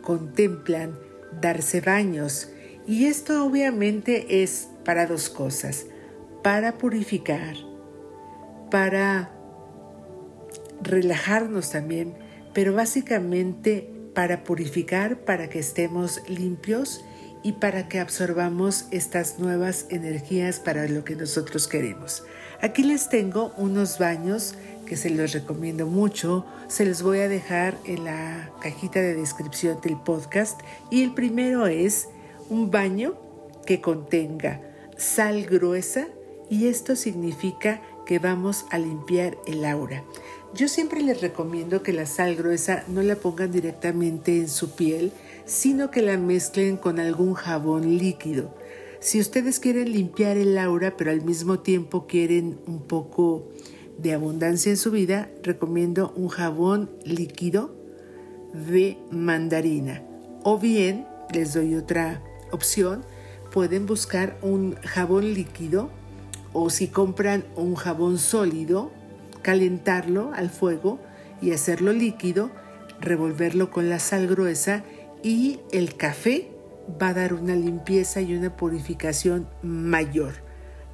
contemplan 0.01 0.97
darse 1.41 1.81
baños. 1.81 2.49
Y 2.87 3.05
esto 3.05 3.45
obviamente 3.45 4.43
es 4.43 4.69
para 4.83 5.07
dos 5.07 5.29
cosas, 5.29 5.87
para 6.43 6.77
purificar, 6.77 7.55
para 8.69 9.31
relajarnos 10.81 11.71
también, 11.71 12.13
pero 12.53 12.73
básicamente 12.73 13.91
para 14.13 14.43
purificar, 14.43 15.25
para 15.25 15.49
que 15.49 15.59
estemos 15.59 16.21
limpios 16.29 17.03
y 17.43 17.53
para 17.53 17.87
que 17.87 17.99
absorbamos 17.99 18.87
estas 18.89 19.37
nuevas 19.37 19.85
energías 19.89 20.59
para 20.59 20.87
lo 20.87 21.03
que 21.03 21.15
nosotros 21.15 21.67
queremos. 21.67 22.23
Aquí 22.61 22.81
les 22.81 23.09
tengo 23.09 23.53
unos 23.57 23.99
baños 23.99 24.55
que 24.85 24.97
se 24.97 25.09
los 25.09 25.33
recomiendo 25.33 25.87
mucho. 25.87 26.45
Se 26.67 26.85
los 26.85 27.01
voy 27.01 27.19
a 27.19 27.29
dejar 27.29 27.77
en 27.85 28.05
la 28.05 28.51
cajita 28.61 29.01
de 29.01 29.15
descripción 29.15 29.79
del 29.81 29.97
podcast. 29.97 30.61
Y 30.89 31.03
el 31.03 31.13
primero 31.13 31.67
es 31.67 32.09
un 32.49 32.71
baño 32.71 33.15
que 33.65 33.81
contenga 33.81 34.61
sal 34.97 35.45
gruesa 35.45 36.07
y 36.49 36.67
esto 36.67 36.95
significa 36.95 37.81
que 38.05 38.19
vamos 38.19 38.65
a 38.69 38.77
limpiar 38.77 39.37
el 39.47 39.65
aura. 39.65 40.03
Yo 40.53 40.67
siempre 40.67 41.01
les 41.01 41.21
recomiendo 41.21 41.83
que 41.83 41.91
la 41.91 42.05
sal 42.05 42.35
gruesa 42.35 42.83
no 42.87 43.01
la 43.01 43.15
pongan 43.15 43.51
directamente 43.51 44.37
en 44.37 44.47
su 44.47 44.75
piel, 44.75 45.11
sino 45.45 45.91
que 45.91 46.01
la 46.01 46.17
mezclen 46.17 46.77
con 46.77 46.99
algún 46.99 47.33
jabón 47.33 47.97
líquido. 47.97 48.55
Si 48.99 49.19
ustedes 49.19 49.59
quieren 49.59 49.91
limpiar 49.91 50.37
el 50.37 50.57
aura, 50.57 50.95
pero 50.95 51.11
al 51.11 51.23
mismo 51.23 51.59
tiempo 51.59 52.07
quieren 52.07 52.57
un 52.67 52.83
poco 52.83 53.49
de 53.97 54.13
abundancia 54.13 54.69
en 54.69 54.77
su 54.77 54.91
vida, 54.91 55.29
recomiendo 55.43 56.13
un 56.15 56.27
jabón 56.27 56.89
líquido 57.03 57.75
de 58.53 58.97
mandarina. 59.11 60.03
O 60.43 60.59
bien, 60.59 61.05
les 61.33 61.53
doy 61.53 61.75
otra 61.75 62.21
opción, 62.51 63.03
pueden 63.51 63.85
buscar 63.85 64.37
un 64.41 64.75
jabón 64.83 65.33
líquido 65.33 65.89
o 66.53 66.69
si 66.69 66.87
compran 66.87 67.43
un 67.55 67.75
jabón 67.75 68.17
sólido, 68.17 68.91
calentarlo 69.41 70.31
al 70.33 70.49
fuego 70.49 70.99
y 71.41 71.51
hacerlo 71.51 71.91
líquido, 71.91 72.51
revolverlo 73.01 73.71
con 73.71 73.89
la 73.89 73.99
sal 73.99 74.27
gruesa 74.27 74.83
y 75.21 75.59
el 75.71 75.95
café 75.95 76.51
va 77.01 77.09
a 77.09 77.13
dar 77.13 77.33
una 77.33 77.55
limpieza 77.55 78.21
y 78.21 78.35
una 78.35 78.55
purificación 78.55 79.47
mayor. 79.63 80.44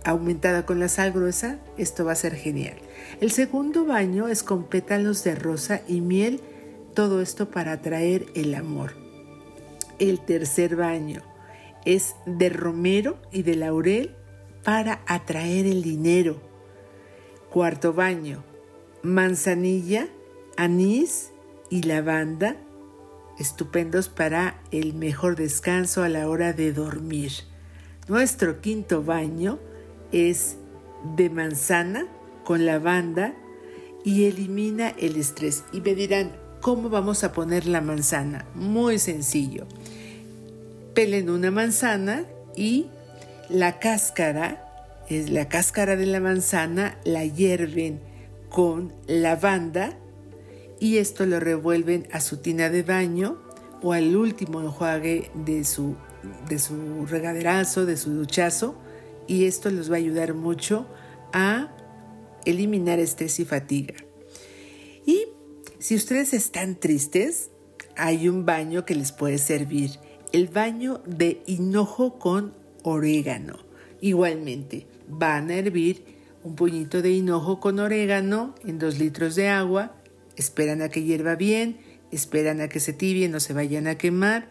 Aumentada 0.04 0.66
con 0.66 0.80
la 0.80 0.88
sal 0.88 1.12
gruesa, 1.12 1.60
esto 1.78 2.06
va 2.06 2.14
a 2.14 2.16
ser 2.16 2.36
genial. 2.36 2.76
El 3.20 3.32
segundo 3.32 3.86
baño 3.86 4.28
es 4.28 4.42
con 4.42 4.64
pétalos 4.64 5.24
de 5.24 5.36
rosa 5.36 5.82
y 5.88 6.02
miel, 6.02 6.42
todo 6.96 7.22
esto 7.22 7.52
para 7.52 7.74
atraer 7.74 8.26
el 8.34 8.56
amor. 8.56 8.94
El 10.00 10.20
tercer 10.20 10.76
baño 10.76 11.22
es 11.86 12.16
de 12.26 12.50
romero 12.50 13.18
y 13.32 13.44
de 13.44 13.56
laurel 13.56 14.16
para 14.64 15.02
atraer 15.06 15.68
el 15.68 15.84
dinero. 15.84 16.42
Cuarto 17.52 17.94
baño, 17.94 18.44
manzanilla, 19.04 20.08
anís 20.58 21.32
y 21.70 21.84
lavanda 21.84 22.58
estupendos 23.40 24.10
para 24.10 24.62
el 24.72 24.94
mejor 24.94 25.36
descanso 25.36 26.04
a 26.04 26.10
la 26.10 26.30
hora 26.30 26.54
de 26.54 26.74
dormir. 26.74 27.32
Nuestro 28.08 28.62
quinto 28.62 29.04
baño 29.04 29.60
es 30.12 30.58
de 31.16 31.30
manzana 31.30 32.08
con 32.44 32.66
lavanda 32.66 33.34
y 34.04 34.26
elimina 34.26 34.90
el 34.90 35.16
estrés. 35.18 35.64
Y 35.72 35.82
me 35.82 35.96
dirán, 35.96 36.32
¿cómo 36.60 36.90
vamos 36.90 37.24
a 37.24 37.34
poner 37.34 37.66
la 37.66 37.82
manzana? 37.82 38.46
Muy 38.56 39.00
sencillo. 39.00 39.66
Pelen 40.94 41.30
una 41.30 41.52
manzana 41.52 42.26
y 42.56 42.88
la 43.50 43.80
cáscara, 43.80 44.68
es 45.10 45.30
la 45.30 45.48
cáscara 45.48 45.96
de 45.96 46.06
la 46.06 46.20
manzana, 46.20 46.98
la 47.04 47.26
hierven 47.26 48.00
con 48.50 48.94
lavanda 49.08 49.98
y 50.80 50.98
esto 50.98 51.26
lo 51.26 51.40
revuelven 51.40 52.08
a 52.12 52.20
su 52.22 52.38
tina 52.38 52.70
de 52.70 52.84
baño 52.84 53.38
o 53.82 53.94
al 53.94 54.16
último 54.16 54.62
enjuague 54.62 55.32
de 55.34 55.64
su, 55.64 55.96
de 56.50 56.60
su 56.60 57.06
regaderazo, 57.06 57.86
de 57.86 57.98
su 57.98 58.12
duchazo 58.12 58.76
y 59.32 59.46
esto 59.46 59.70
les 59.70 59.90
va 59.90 59.96
a 59.96 60.00
ayudar 60.00 60.34
mucho 60.34 60.86
a 61.32 61.74
eliminar 62.44 63.00
estrés 63.00 63.40
y 63.40 63.46
fatiga. 63.46 63.96
Y 65.06 65.24
si 65.80 65.96
ustedes 65.96 66.34
están 66.34 66.76
tristes, 66.76 67.50
hay 67.96 68.28
un 68.28 68.46
baño 68.46 68.84
que 68.84 68.94
les 68.94 69.14
puede 69.14 69.38
servir, 69.38 69.92
el 70.34 70.50
baño 70.50 71.02
de 71.06 71.44
hinojo 71.46 72.20
con 72.20 72.54
orégano. 72.84 73.60
Igualmente, 74.02 74.86
van 75.08 75.50
a 75.50 75.56
hervir 75.56 76.04
un 76.44 76.56
puñito 76.56 77.02
de 77.02 77.12
hinojo 77.12 77.62
con 77.62 77.80
orégano 77.80 78.54
en 78.66 78.80
dos 78.80 79.00
litros 79.00 79.36
de 79.36 79.48
agua 79.48 79.96
esperan 80.36 80.82
a 80.82 80.90
que 80.90 81.04
hierva 81.04 81.36
bien, 81.36 81.78
esperan 82.12 82.60
a 82.60 82.68
que 82.68 82.82
se 82.82 82.92
tibie, 82.92 83.30
no 83.30 83.40
se 83.40 83.54
vayan 83.54 83.88
a 83.88 83.98
quemar. 83.98 84.50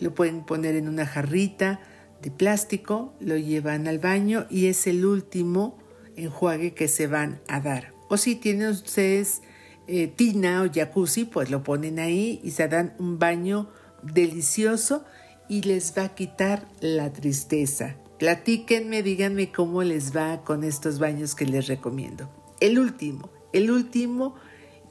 Lo 0.00 0.12
pueden 0.12 0.44
poner 0.44 0.74
en 0.74 0.88
una 0.88 1.06
jarrita 1.06 1.80
de 2.22 2.30
plástico, 2.30 3.14
lo 3.20 3.36
llevan 3.36 3.86
al 3.86 3.98
baño 3.98 4.46
y 4.48 4.66
es 4.66 4.86
el 4.86 5.04
último 5.04 5.78
enjuague 6.16 6.72
que 6.72 6.88
se 6.88 7.06
van 7.06 7.40
a 7.48 7.60
dar. 7.60 7.92
O 8.08 8.16
si 8.16 8.36
tienen 8.36 8.68
ustedes 8.68 9.42
eh, 9.86 10.06
tina 10.06 10.62
o 10.62 10.70
jacuzzi, 10.72 11.24
pues 11.24 11.50
lo 11.50 11.62
ponen 11.62 11.98
ahí 11.98 12.40
y 12.42 12.52
se 12.52 12.68
dan 12.68 12.94
un 12.98 13.18
baño 13.18 13.68
delicioso 14.02 15.04
y 15.48 15.62
les 15.62 15.92
va 15.96 16.04
a 16.04 16.14
quitar 16.14 16.68
la 16.80 17.12
tristeza. 17.12 17.96
Platíquenme, 18.18 19.02
díganme 19.02 19.50
cómo 19.50 19.82
les 19.82 20.16
va 20.16 20.44
con 20.44 20.62
estos 20.62 20.98
baños 20.98 21.34
que 21.34 21.44
les 21.44 21.66
recomiendo. 21.66 22.30
El 22.60 22.78
último, 22.78 23.30
el 23.52 23.70
último 23.70 24.36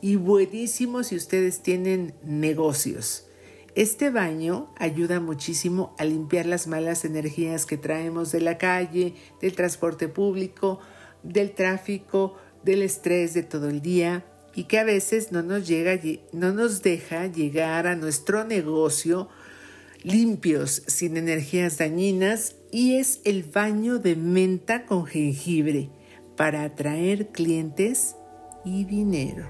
y 0.02 0.18
buenísimo 0.18 1.04
si 1.04 1.16
ustedes 1.16 1.62
tienen 1.62 2.14
negocios. 2.24 3.28
Este 3.76 4.10
baño 4.10 4.70
ayuda 4.78 5.22
muchísimo 5.22 5.96
a 5.98 6.04
limpiar 6.04 6.46
las 6.46 6.68
malas 6.68 7.06
energías 7.06 7.66
que 7.66 7.78
traemos 7.78 8.34
de 8.34 8.42
la 8.42 8.58
calle, 8.58 9.16
del 9.40 9.54
transporte 9.54 10.10
público, 10.10 10.80
del 11.24 11.54
tráfico, 11.54 12.36
del 12.64 12.82
estrés 12.82 13.34
de 13.34 13.44
todo 13.44 13.70
el 13.70 13.82
día 13.82 14.26
y 14.54 14.66
que 14.66 14.78
a 14.78 14.84
veces 14.84 15.32
no 15.32 15.42
nos, 15.42 15.68
llega, 15.68 15.98
no 16.34 16.52
nos 16.52 16.84
deja 16.84 17.28
llegar 17.28 17.88
a 17.88 17.96
nuestro 17.96 18.44
negocio 18.44 19.30
limpios, 20.04 20.84
sin 20.88 21.16
energías 21.16 21.78
dañinas 21.78 22.56
y 22.72 22.96
es 22.96 23.22
el 23.24 23.44
baño 23.44 24.00
de 24.00 24.18
menta 24.18 24.86
con 24.86 25.06
jengibre 25.06 25.90
para 26.36 26.64
atraer 26.64 27.30
clientes 27.30 28.16
y 28.66 28.84
dinero. 28.84 29.50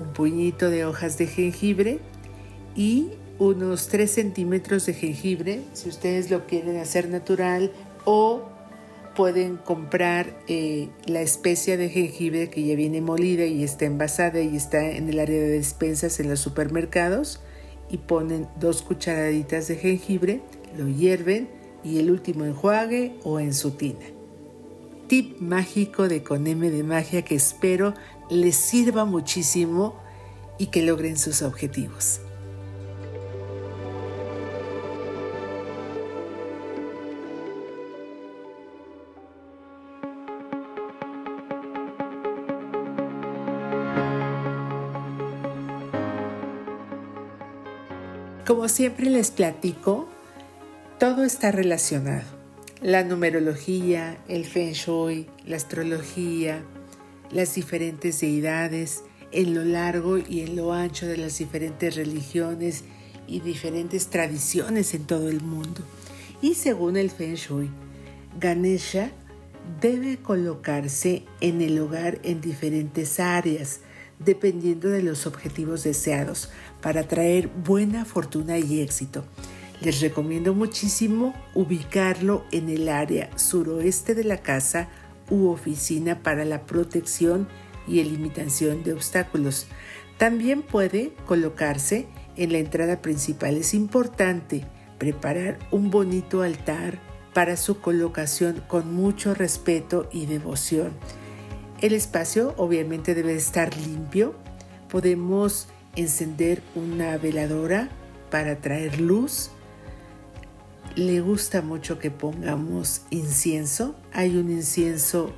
Un 0.00 0.12
puñito 0.12 0.70
de 0.70 0.84
hojas 0.84 1.18
de 1.18 1.26
jengibre 1.26 2.00
y 2.78 3.08
unos 3.40 3.88
3 3.88 4.08
centímetros 4.08 4.86
de 4.86 4.94
jengibre, 4.94 5.62
si 5.72 5.88
ustedes 5.88 6.30
lo 6.30 6.46
quieren 6.46 6.76
hacer 6.76 7.08
natural 7.08 7.72
o 8.04 8.42
pueden 9.16 9.56
comprar 9.56 10.38
eh, 10.46 10.88
la 11.06 11.20
especia 11.20 11.76
de 11.76 11.88
jengibre 11.88 12.50
que 12.50 12.62
ya 12.62 12.76
viene 12.76 13.00
molida 13.00 13.46
y 13.46 13.64
está 13.64 13.84
envasada 13.84 14.40
y 14.40 14.56
está 14.56 14.92
en 14.92 15.08
el 15.08 15.18
área 15.18 15.40
de 15.40 15.48
despensas 15.48 16.20
en 16.20 16.28
los 16.28 16.38
supermercados 16.38 17.40
y 17.90 17.98
ponen 17.98 18.46
dos 18.60 18.82
cucharaditas 18.82 19.66
de 19.66 19.74
jengibre, 19.74 20.40
lo 20.78 20.86
hierven 20.88 21.48
y 21.82 21.98
el 21.98 22.12
último 22.12 22.44
enjuague 22.44 23.16
o 23.24 23.40
en 23.40 23.54
su 23.54 23.72
tina. 23.72 24.06
Tip 25.08 25.40
mágico 25.40 26.06
de 26.06 26.22
Coneme 26.22 26.70
de 26.70 26.84
Magia 26.84 27.22
que 27.22 27.34
espero 27.34 27.94
les 28.30 28.54
sirva 28.54 29.04
muchísimo 29.04 29.96
y 30.58 30.66
que 30.66 30.82
logren 30.82 31.18
sus 31.18 31.42
objetivos. 31.42 32.20
Como 48.48 48.66
siempre 48.68 49.10
les 49.10 49.30
platico, 49.30 50.08
todo 50.98 51.22
está 51.22 51.52
relacionado. 51.52 52.24
La 52.80 53.04
numerología, 53.04 54.16
el 54.26 54.46
feng 54.46 54.72
shui, 54.72 55.26
la 55.44 55.56
astrología, 55.56 56.64
las 57.30 57.54
diferentes 57.56 58.20
deidades 58.20 59.04
en 59.32 59.52
lo 59.52 59.64
largo 59.64 60.16
y 60.16 60.40
en 60.40 60.56
lo 60.56 60.72
ancho 60.72 61.04
de 61.06 61.18
las 61.18 61.36
diferentes 61.36 61.94
religiones 61.94 62.84
y 63.26 63.40
diferentes 63.40 64.06
tradiciones 64.06 64.94
en 64.94 65.04
todo 65.04 65.28
el 65.28 65.42
mundo. 65.42 65.82
Y 66.40 66.54
según 66.54 66.96
el 66.96 67.10
Feng 67.10 67.34
Shui, 67.34 67.68
Ganesha 68.40 69.10
debe 69.82 70.16
colocarse 70.16 71.24
en 71.42 71.60
el 71.60 71.78
hogar 71.78 72.18
en 72.22 72.40
diferentes 72.40 73.20
áreas, 73.20 73.80
dependiendo 74.18 74.88
de 74.88 75.02
los 75.02 75.26
objetivos 75.26 75.84
deseados, 75.84 76.50
para 76.80 77.04
traer 77.04 77.48
buena 77.48 78.04
fortuna 78.04 78.58
y 78.58 78.80
éxito. 78.80 79.24
Les 79.80 80.00
recomiendo 80.00 80.54
muchísimo 80.54 81.34
ubicarlo 81.54 82.44
en 82.50 82.68
el 82.68 82.88
área 82.88 83.30
suroeste 83.36 84.14
de 84.14 84.24
la 84.24 84.38
casa 84.38 84.88
u 85.30 85.48
oficina 85.48 86.22
para 86.22 86.44
la 86.44 86.66
protección 86.66 87.48
y 87.86 88.00
eliminación 88.00 88.82
de 88.82 88.92
obstáculos. 88.92 89.66
También 90.18 90.62
puede 90.62 91.12
colocarse 91.26 92.06
en 92.36 92.52
la 92.52 92.58
entrada 92.58 93.00
principal. 93.00 93.56
Es 93.56 93.72
importante 93.72 94.64
preparar 94.98 95.58
un 95.70 95.90
bonito 95.90 96.42
altar 96.42 97.00
para 97.32 97.56
su 97.56 97.80
colocación 97.80 98.62
con 98.66 98.92
mucho 98.92 99.32
respeto 99.32 100.08
y 100.12 100.26
devoción. 100.26 100.90
El 101.80 101.92
espacio 101.92 102.54
obviamente 102.56 103.14
debe 103.14 103.34
estar 103.34 103.76
limpio. 103.76 104.34
Podemos 104.88 105.68
encender 105.96 106.62
una 106.74 107.16
veladora 107.18 107.88
para 108.30 108.60
traer 108.60 109.00
luz 109.00 109.50
le 110.98 111.20
gusta 111.20 111.62
mucho 111.62 111.98
que 111.98 112.10
pongamos 112.10 113.02
incienso. 113.10 113.94
Hay 114.12 114.36
un 114.36 114.50
incienso 114.50 115.32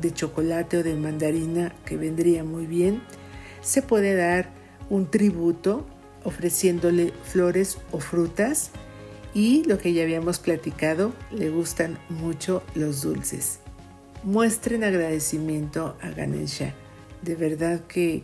de 0.00 0.12
chocolate 0.12 0.78
o 0.78 0.82
de 0.82 0.94
mandarina, 0.94 1.74
que 1.84 1.96
vendría 1.96 2.44
muy 2.44 2.66
bien. 2.66 3.02
Se 3.60 3.82
puede 3.82 4.14
dar 4.14 4.50
un 4.88 5.10
tributo 5.10 5.86
ofreciéndole 6.24 7.12
flores 7.24 7.78
o 7.90 7.98
frutas 7.98 8.70
y 9.34 9.64
lo 9.64 9.78
que 9.78 9.92
ya 9.92 10.02
habíamos 10.02 10.38
platicado, 10.38 11.12
le 11.30 11.50
gustan 11.50 11.98
mucho 12.08 12.62
los 12.74 13.02
dulces. 13.02 13.59
Muestren 14.22 14.84
agradecimiento 14.84 15.96
a 16.02 16.10
Ganesha. 16.10 16.74
De 17.22 17.36
verdad 17.36 17.80
que 17.86 18.22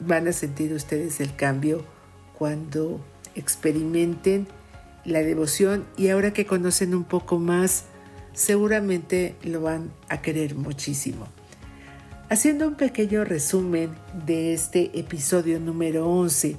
van 0.00 0.26
a 0.26 0.32
sentir 0.32 0.72
ustedes 0.72 1.20
el 1.20 1.36
cambio 1.36 1.84
cuando 2.32 3.04
experimenten 3.34 4.46
la 5.04 5.18
devoción 5.18 5.84
y 5.98 6.08
ahora 6.08 6.32
que 6.32 6.46
conocen 6.46 6.94
un 6.94 7.04
poco 7.04 7.38
más, 7.38 7.84
seguramente 8.32 9.36
lo 9.42 9.60
van 9.60 9.92
a 10.08 10.22
querer 10.22 10.54
muchísimo. 10.54 11.28
Haciendo 12.30 12.66
un 12.66 12.76
pequeño 12.76 13.22
resumen 13.24 13.90
de 14.24 14.54
este 14.54 14.98
episodio 14.98 15.60
número 15.60 16.08
11, 16.08 16.56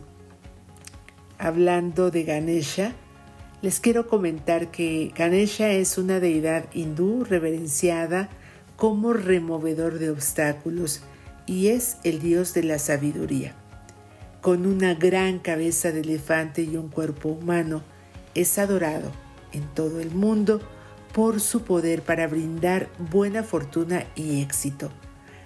hablando 1.40 2.12
de 2.12 2.24
Ganesha, 2.24 2.94
les 3.64 3.80
quiero 3.80 4.08
comentar 4.08 4.70
que 4.70 5.12
Ganesha 5.18 5.72
es 5.72 5.98
una 5.98 6.20
deidad 6.20 6.66
hindú 6.72 7.24
reverenciada 7.24 8.30
como 8.76 9.14
removedor 9.14 10.00
de 10.00 10.10
obstáculos 10.10 11.02
y 11.46 11.68
es 11.68 11.98
el 12.04 12.20
dios 12.20 12.54
de 12.54 12.64
la 12.64 12.80
sabiduría. 12.80 13.56
Con 14.42 14.66
una 14.66 14.94
gran 14.94 15.40
cabeza 15.40 15.92
de 15.92 16.02
elefante 16.02 16.64
y 16.64 16.78
un 16.78 16.90
cuerpo 16.90 17.30
humano, 17.30 17.84
es 18.36 18.60
adorado 18.60 19.12
en 19.54 19.64
todo 19.74 20.00
el 20.02 20.12
mundo 20.12 20.62
por 21.14 21.40
su 21.40 21.64
poder 21.64 22.02
para 22.02 22.28
brindar 22.28 22.90
buena 23.00 23.42
fortuna 23.42 24.06
y 24.16 24.42
éxito. 24.42 24.92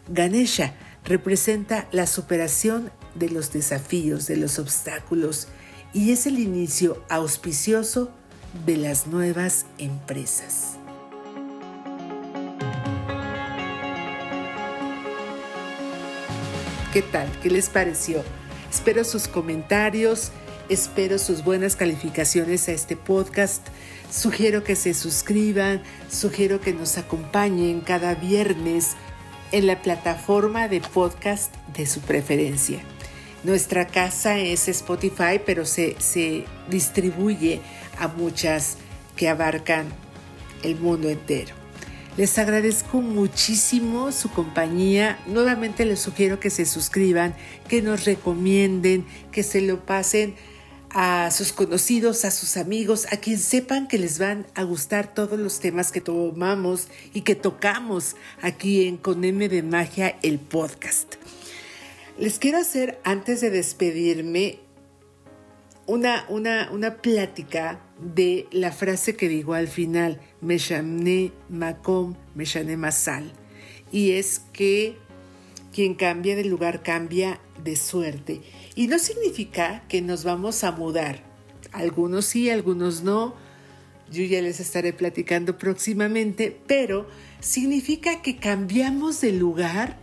Ganesha 0.08 0.74
representa 1.06 1.88
la 1.92 2.08
superación 2.08 2.92
de 3.14 3.30
los 3.30 3.54
desafíos, 3.54 4.26
de 4.26 4.38
los 4.38 4.58
obstáculos 4.58 5.48
y 5.94 6.12
es 6.12 6.26
el 6.26 6.40
inicio 6.40 7.04
auspicioso 7.10 8.12
de 8.66 8.78
las 8.78 9.06
nuevas 9.06 9.68
empresas. 9.78 10.79
¿Qué 16.94 17.04
tal? 17.04 17.30
¿Qué 17.44 17.52
les 17.52 17.70
pareció? 17.70 18.24
Espero 18.72 19.04
sus 19.04 19.28
comentarios, 19.28 20.32
espero 20.70 21.20
sus 21.20 21.44
buenas 21.44 21.76
calificaciones 21.76 22.68
a 22.68 22.72
este 22.72 22.96
podcast. 22.96 23.68
Sugiero 24.10 24.64
que 24.64 24.76
se 24.76 24.96
suscriban, 24.96 25.84
sugiero 26.10 26.60
que 26.60 26.74
nos 26.74 26.98
acompañen 26.98 27.82
cada 27.82 28.16
viernes 28.16 28.96
en 29.52 29.68
la 29.68 29.84
plataforma 29.84 30.68
de 30.68 30.82
podcast 30.82 31.54
de 31.78 31.86
su 31.86 32.02
preferencia. 32.02 32.80
Nuestra 33.44 33.86
casa 33.86 34.40
es 34.40 34.68
Spotify, 34.68 35.40
pero 35.46 35.66
se, 35.66 35.96
se 36.00 36.46
distribuye 36.72 37.62
a 38.00 38.08
muchas 38.08 38.78
que 39.16 39.30
abarcan 39.30 39.86
el 40.64 40.80
mundo 40.80 41.08
entero. 41.08 41.59
Les 42.20 42.38
agradezco 42.38 43.02
muchísimo 43.02 44.12
su 44.12 44.30
compañía. 44.30 45.18
Nuevamente 45.26 45.86
les 45.86 46.02
sugiero 46.02 46.38
que 46.38 46.50
se 46.50 46.66
suscriban, 46.66 47.34
que 47.70 47.82
nos 47.82 48.04
recomienden, 48.04 49.06
que 49.32 49.42
se 49.42 49.62
lo 49.62 49.86
pasen 49.86 50.36
a 50.90 51.32
sus 51.32 51.54
conocidos, 51.54 52.26
a 52.26 52.32
sus 52.32 52.58
amigos, 52.58 53.08
a 53.14 53.16
quien 53.22 53.38
sepan 53.38 53.88
que 53.88 53.98
les 53.98 54.20
van 54.20 54.48
a 54.54 54.64
gustar 54.64 55.14
todos 55.14 55.40
los 55.40 55.62
temas 55.62 55.94
que 55.94 56.02
tomamos 56.02 56.90
y 57.14 57.22
que 57.22 57.36
tocamos 57.36 58.18
aquí 58.42 58.86
en 58.86 58.98
Con 58.98 59.24
M 59.24 59.48
de 59.48 59.64
Magia, 59.64 60.18
el 60.22 60.40
podcast. 60.40 61.16
Les 62.18 62.38
quiero 62.38 62.58
hacer, 62.58 63.00
antes 63.06 63.40
de 63.40 63.50
despedirme, 63.50 64.60
una, 65.90 66.24
una, 66.30 66.70
una 66.72 66.98
plática 66.98 67.82
de 68.00 68.48
la 68.52 68.72
frase 68.72 69.16
que 69.16 69.28
digo 69.28 69.56
al 69.56 69.68
final, 69.68 70.22
Meshamne 70.40 71.32
Makom, 71.50 72.14
Meshane 72.36 72.78
Masal. 72.78 73.34
Y 73.92 74.12
es 74.12 74.38
que 74.54 74.98
quien 75.74 75.96
cambia 75.96 76.36
de 76.36 76.46
lugar 76.46 76.84
cambia 76.84 77.42
de 77.64 77.76
suerte. 77.76 78.42
Y 78.76 78.86
no 78.86 79.00
significa 79.00 79.84
que 79.88 80.04
nos 80.04 80.24
vamos 80.24 80.64
a 80.64 80.72
mudar. 80.72 81.24
Algunos 81.72 82.26
sí, 82.26 82.52
algunos 82.52 83.02
no. 83.02 83.34
Yo 84.12 84.24
ya 84.26 84.44
les 84.44 84.60
estaré 84.60 84.94
platicando 84.94 85.58
próximamente, 85.58 86.56
pero 86.68 87.08
significa 87.40 88.22
que 88.22 88.38
cambiamos 88.38 89.22
de 89.22 89.32
lugar 89.32 89.98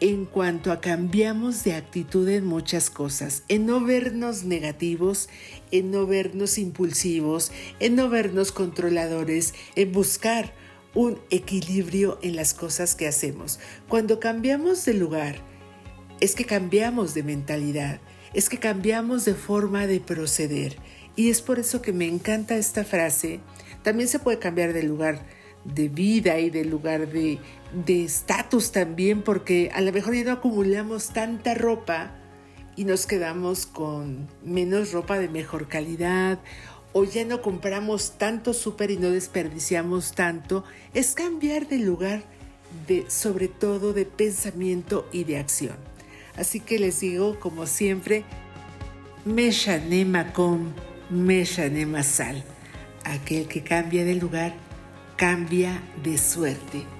en 0.00 0.26
cuanto 0.26 0.70
a 0.70 0.80
cambiamos 0.80 1.64
de 1.64 1.74
actitud 1.74 2.28
en 2.28 2.44
muchas 2.44 2.88
cosas, 2.88 3.42
en 3.48 3.66
no 3.66 3.84
vernos 3.84 4.44
negativos, 4.44 5.28
en 5.70 5.90
no 5.90 6.06
vernos 6.06 6.58
impulsivos, 6.58 7.50
en 7.80 7.96
no 7.96 8.08
vernos 8.08 8.52
controladores, 8.52 9.54
en 9.74 9.92
buscar 9.92 10.54
un 10.94 11.18
equilibrio 11.30 12.18
en 12.22 12.36
las 12.36 12.54
cosas 12.54 12.94
que 12.94 13.08
hacemos. 13.08 13.58
Cuando 13.88 14.20
cambiamos 14.20 14.84
de 14.84 14.94
lugar, 14.94 15.36
es 16.20 16.34
que 16.34 16.44
cambiamos 16.44 17.14
de 17.14 17.22
mentalidad, 17.22 18.00
es 18.34 18.48
que 18.48 18.58
cambiamos 18.58 19.24
de 19.24 19.34
forma 19.34 19.86
de 19.86 20.00
proceder. 20.00 20.76
Y 21.16 21.30
es 21.30 21.42
por 21.42 21.58
eso 21.58 21.82
que 21.82 21.92
me 21.92 22.06
encanta 22.06 22.56
esta 22.56 22.84
frase. 22.84 23.40
También 23.82 24.08
se 24.08 24.20
puede 24.20 24.38
cambiar 24.38 24.72
de 24.72 24.84
lugar 24.84 25.26
de 25.64 25.88
vida 25.88 26.38
y 26.38 26.50
de 26.50 26.64
lugar 26.64 27.08
de 27.08 27.38
estatus 27.86 28.72
también, 28.72 29.22
porque 29.22 29.70
a 29.74 29.80
lo 29.80 29.92
mejor 29.92 30.14
ya 30.14 30.24
no 30.24 30.32
acumulamos 30.32 31.10
tanta 31.10 31.54
ropa 31.54 32.14
y 32.76 32.84
nos 32.84 33.06
quedamos 33.06 33.66
con 33.66 34.28
menos 34.44 34.92
ropa 34.92 35.18
de 35.18 35.28
mejor 35.28 35.68
calidad 35.68 36.38
o 36.92 37.04
ya 37.04 37.24
no 37.24 37.42
compramos 37.42 38.12
tanto 38.18 38.54
súper 38.54 38.90
y 38.90 38.96
no 38.96 39.10
desperdiciamos 39.10 40.12
tanto, 40.12 40.64
es 40.94 41.14
cambiar 41.14 41.68
de 41.68 41.78
lugar 41.78 42.22
de 42.86 43.04
sobre 43.08 43.48
todo 43.48 43.92
de 43.92 44.04
pensamiento 44.04 45.08
y 45.12 45.24
de 45.24 45.38
acción. 45.38 45.76
Así 46.36 46.60
que 46.60 46.78
les 46.78 47.00
digo, 47.00 47.38
como 47.40 47.66
siempre, 47.66 48.24
Meshanema 49.24 50.32
con 50.32 50.72
Meshanema 51.10 52.02
sal. 52.02 52.44
Aquel 53.04 53.48
que 53.48 53.62
cambia 53.62 54.04
de 54.04 54.14
lugar 54.14 54.54
cambia 55.16 55.82
de 56.02 56.16
suerte. 56.16 56.97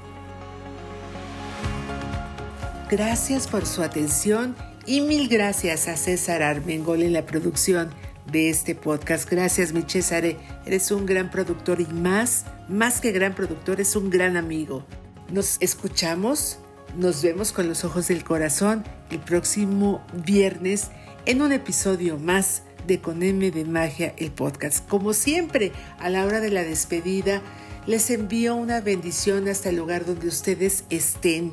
Gracias 2.91 3.47
por 3.49 3.67
su 3.67 3.83
atención 3.83 4.57
y 4.87 5.03
mil 5.03 5.29
gracias 5.29 5.89
a 5.89 5.97
César 5.99 6.43
Armengol 6.43 7.03
en 7.03 7.13
la 7.13 7.27
producción 7.27 7.91
de 8.33 8.49
este 8.49 8.75
podcast. 8.75 9.31
Gracias, 9.31 9.75
mi 9.75 9.83
César. 9.83 10.25
Eres 10.65 10.91
un 10.91 11.05
gran 11.05 11.31
productor 11.31 11.83
y 11.83 11.87
más, 11.87 12.47
más 12.67 13.03
que 13.03 13.13
gran 13.13 13.35
productor, 13.35 13.83
es 13.83 13.95
un 13.95 14.09
gran 14.09 14.39
amigo. 14.39 14.87
Nos 15.31 15.59
escuchamos, 15.61 16.61
nos 16.97 17.23
vemos 17.23 17.53
con 17.53 17.69
los 17.69 17.85
ojos 17.85 18.09
del 18.09 18.25
corazón 18.25 18.85
el 19.11 19.19
próximo 19.19 20.03
viernes 20.25 20.89
en 21.27 21.43
un 21.43 21.53
episodio 21.53 22.19
más 22.19 22.63
de 22.87 23.03
Con 23.03 23.23
M 23.23 23.51
de 23.51 23.67
Magia, 23.67 24.15
el 24.17 24.33
podcast. 24.33 24.89
Como 24.89 25.13
siempre, 25.13 25.73
a 25.99 26.09
la 26.09 26.25
hora 26.25 26.41
de 26.41 26.51
la 26.51 26.63
despedida, 26.63 27.43
les 27.87 28.11
envío 28.11 28.55
una 28.55 28.81
bendición 28.81 29.47
hasta 29.49 29.69
el 29.69 29.77
lugar 29.77 30.07
donde 30.07 30.29
ustedes 30.29 30.85
estén, 30.91 31.53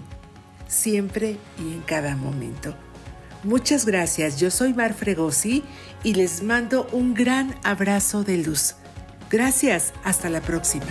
siempre 0.67 1.37
y 1.59 1.73
en 1.73 1.81
cada 1.81 2.15
momento. 2.15 2.75
Muchas 3.43 3.85
gracias, 3.85 4.39
yo 4.39 4.49
soy 4.49 4.73
Mar 4.73 4.93
Fregosi 4.93 5.63
y 6.03 6.15
les 6.15 6.41
mando 6.41 6.87
un 6.91 7.13
gran 7.13 7.55
abrazo 7.63 8.23
de 8.23 8.37
luz. 8.37 8.75
Gracias, 9.29 9.93
hasta 10.03 10.29
la 10.29 10.41
próxima. 10.41 10.85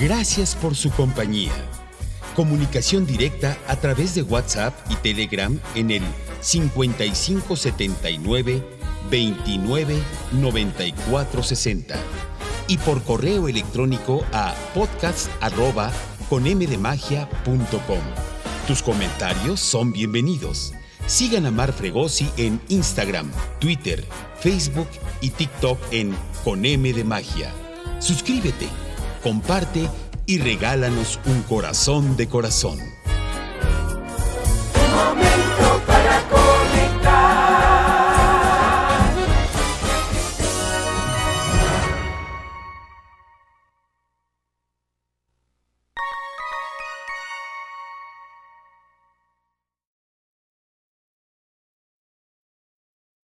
Gracias 0.00 0.56
por 0.56 0.74
su 0.74 0.90
compañía. 0.90 1.52
Comunicación 2.34 3.06
directa 3.06 3.58
a 3.68 3.76
través 3.76 4.14
de 4.14 4.22
WhatsApp 4.22 4.74
y 4.90 4.96
Telegram 4.96 5.60
en 5.74 5.90
el 5.90 6.02
5579 6.40 8.64
29 9.10 10.02
94 10.32 11.42
60 11.42 11.96
y 12.68 12.78
por 12.78 13.02
correo 13.02 13.48
electrónico 13.48 14.24
a 14.32 14.54
podcast 14.74 15.28
Tus 18.66 18.82
comentarios 18.82 19.60
son 19.60 19.92
bienvenidos. 19.92 20.72
Sigan 21.06 21.46
a 21.46 21.50
Mar 21.50 21.72
Fregosi 21.72 22.28
en 22.36 22.60
Instagram, 22.68 23.30
Twitter, 23.58 24.04
Facebook 24.40 24.88
y 25.20 25.30
TikTok 25.30 25.78
en 25.90 26.14
Con 26.44 26.64
M 26.64 26.92
de 26.92 27.04
Magia. 27.04 27.52
Suscríbete, 28.00 28.68
comparte 29.22 29.88
y 30.26 30.38
regálanos 30.38 31.18
un 31.26 31.42
corazón 31.42 32.16
de 32.16 32.28
corazón. 32.28 32.78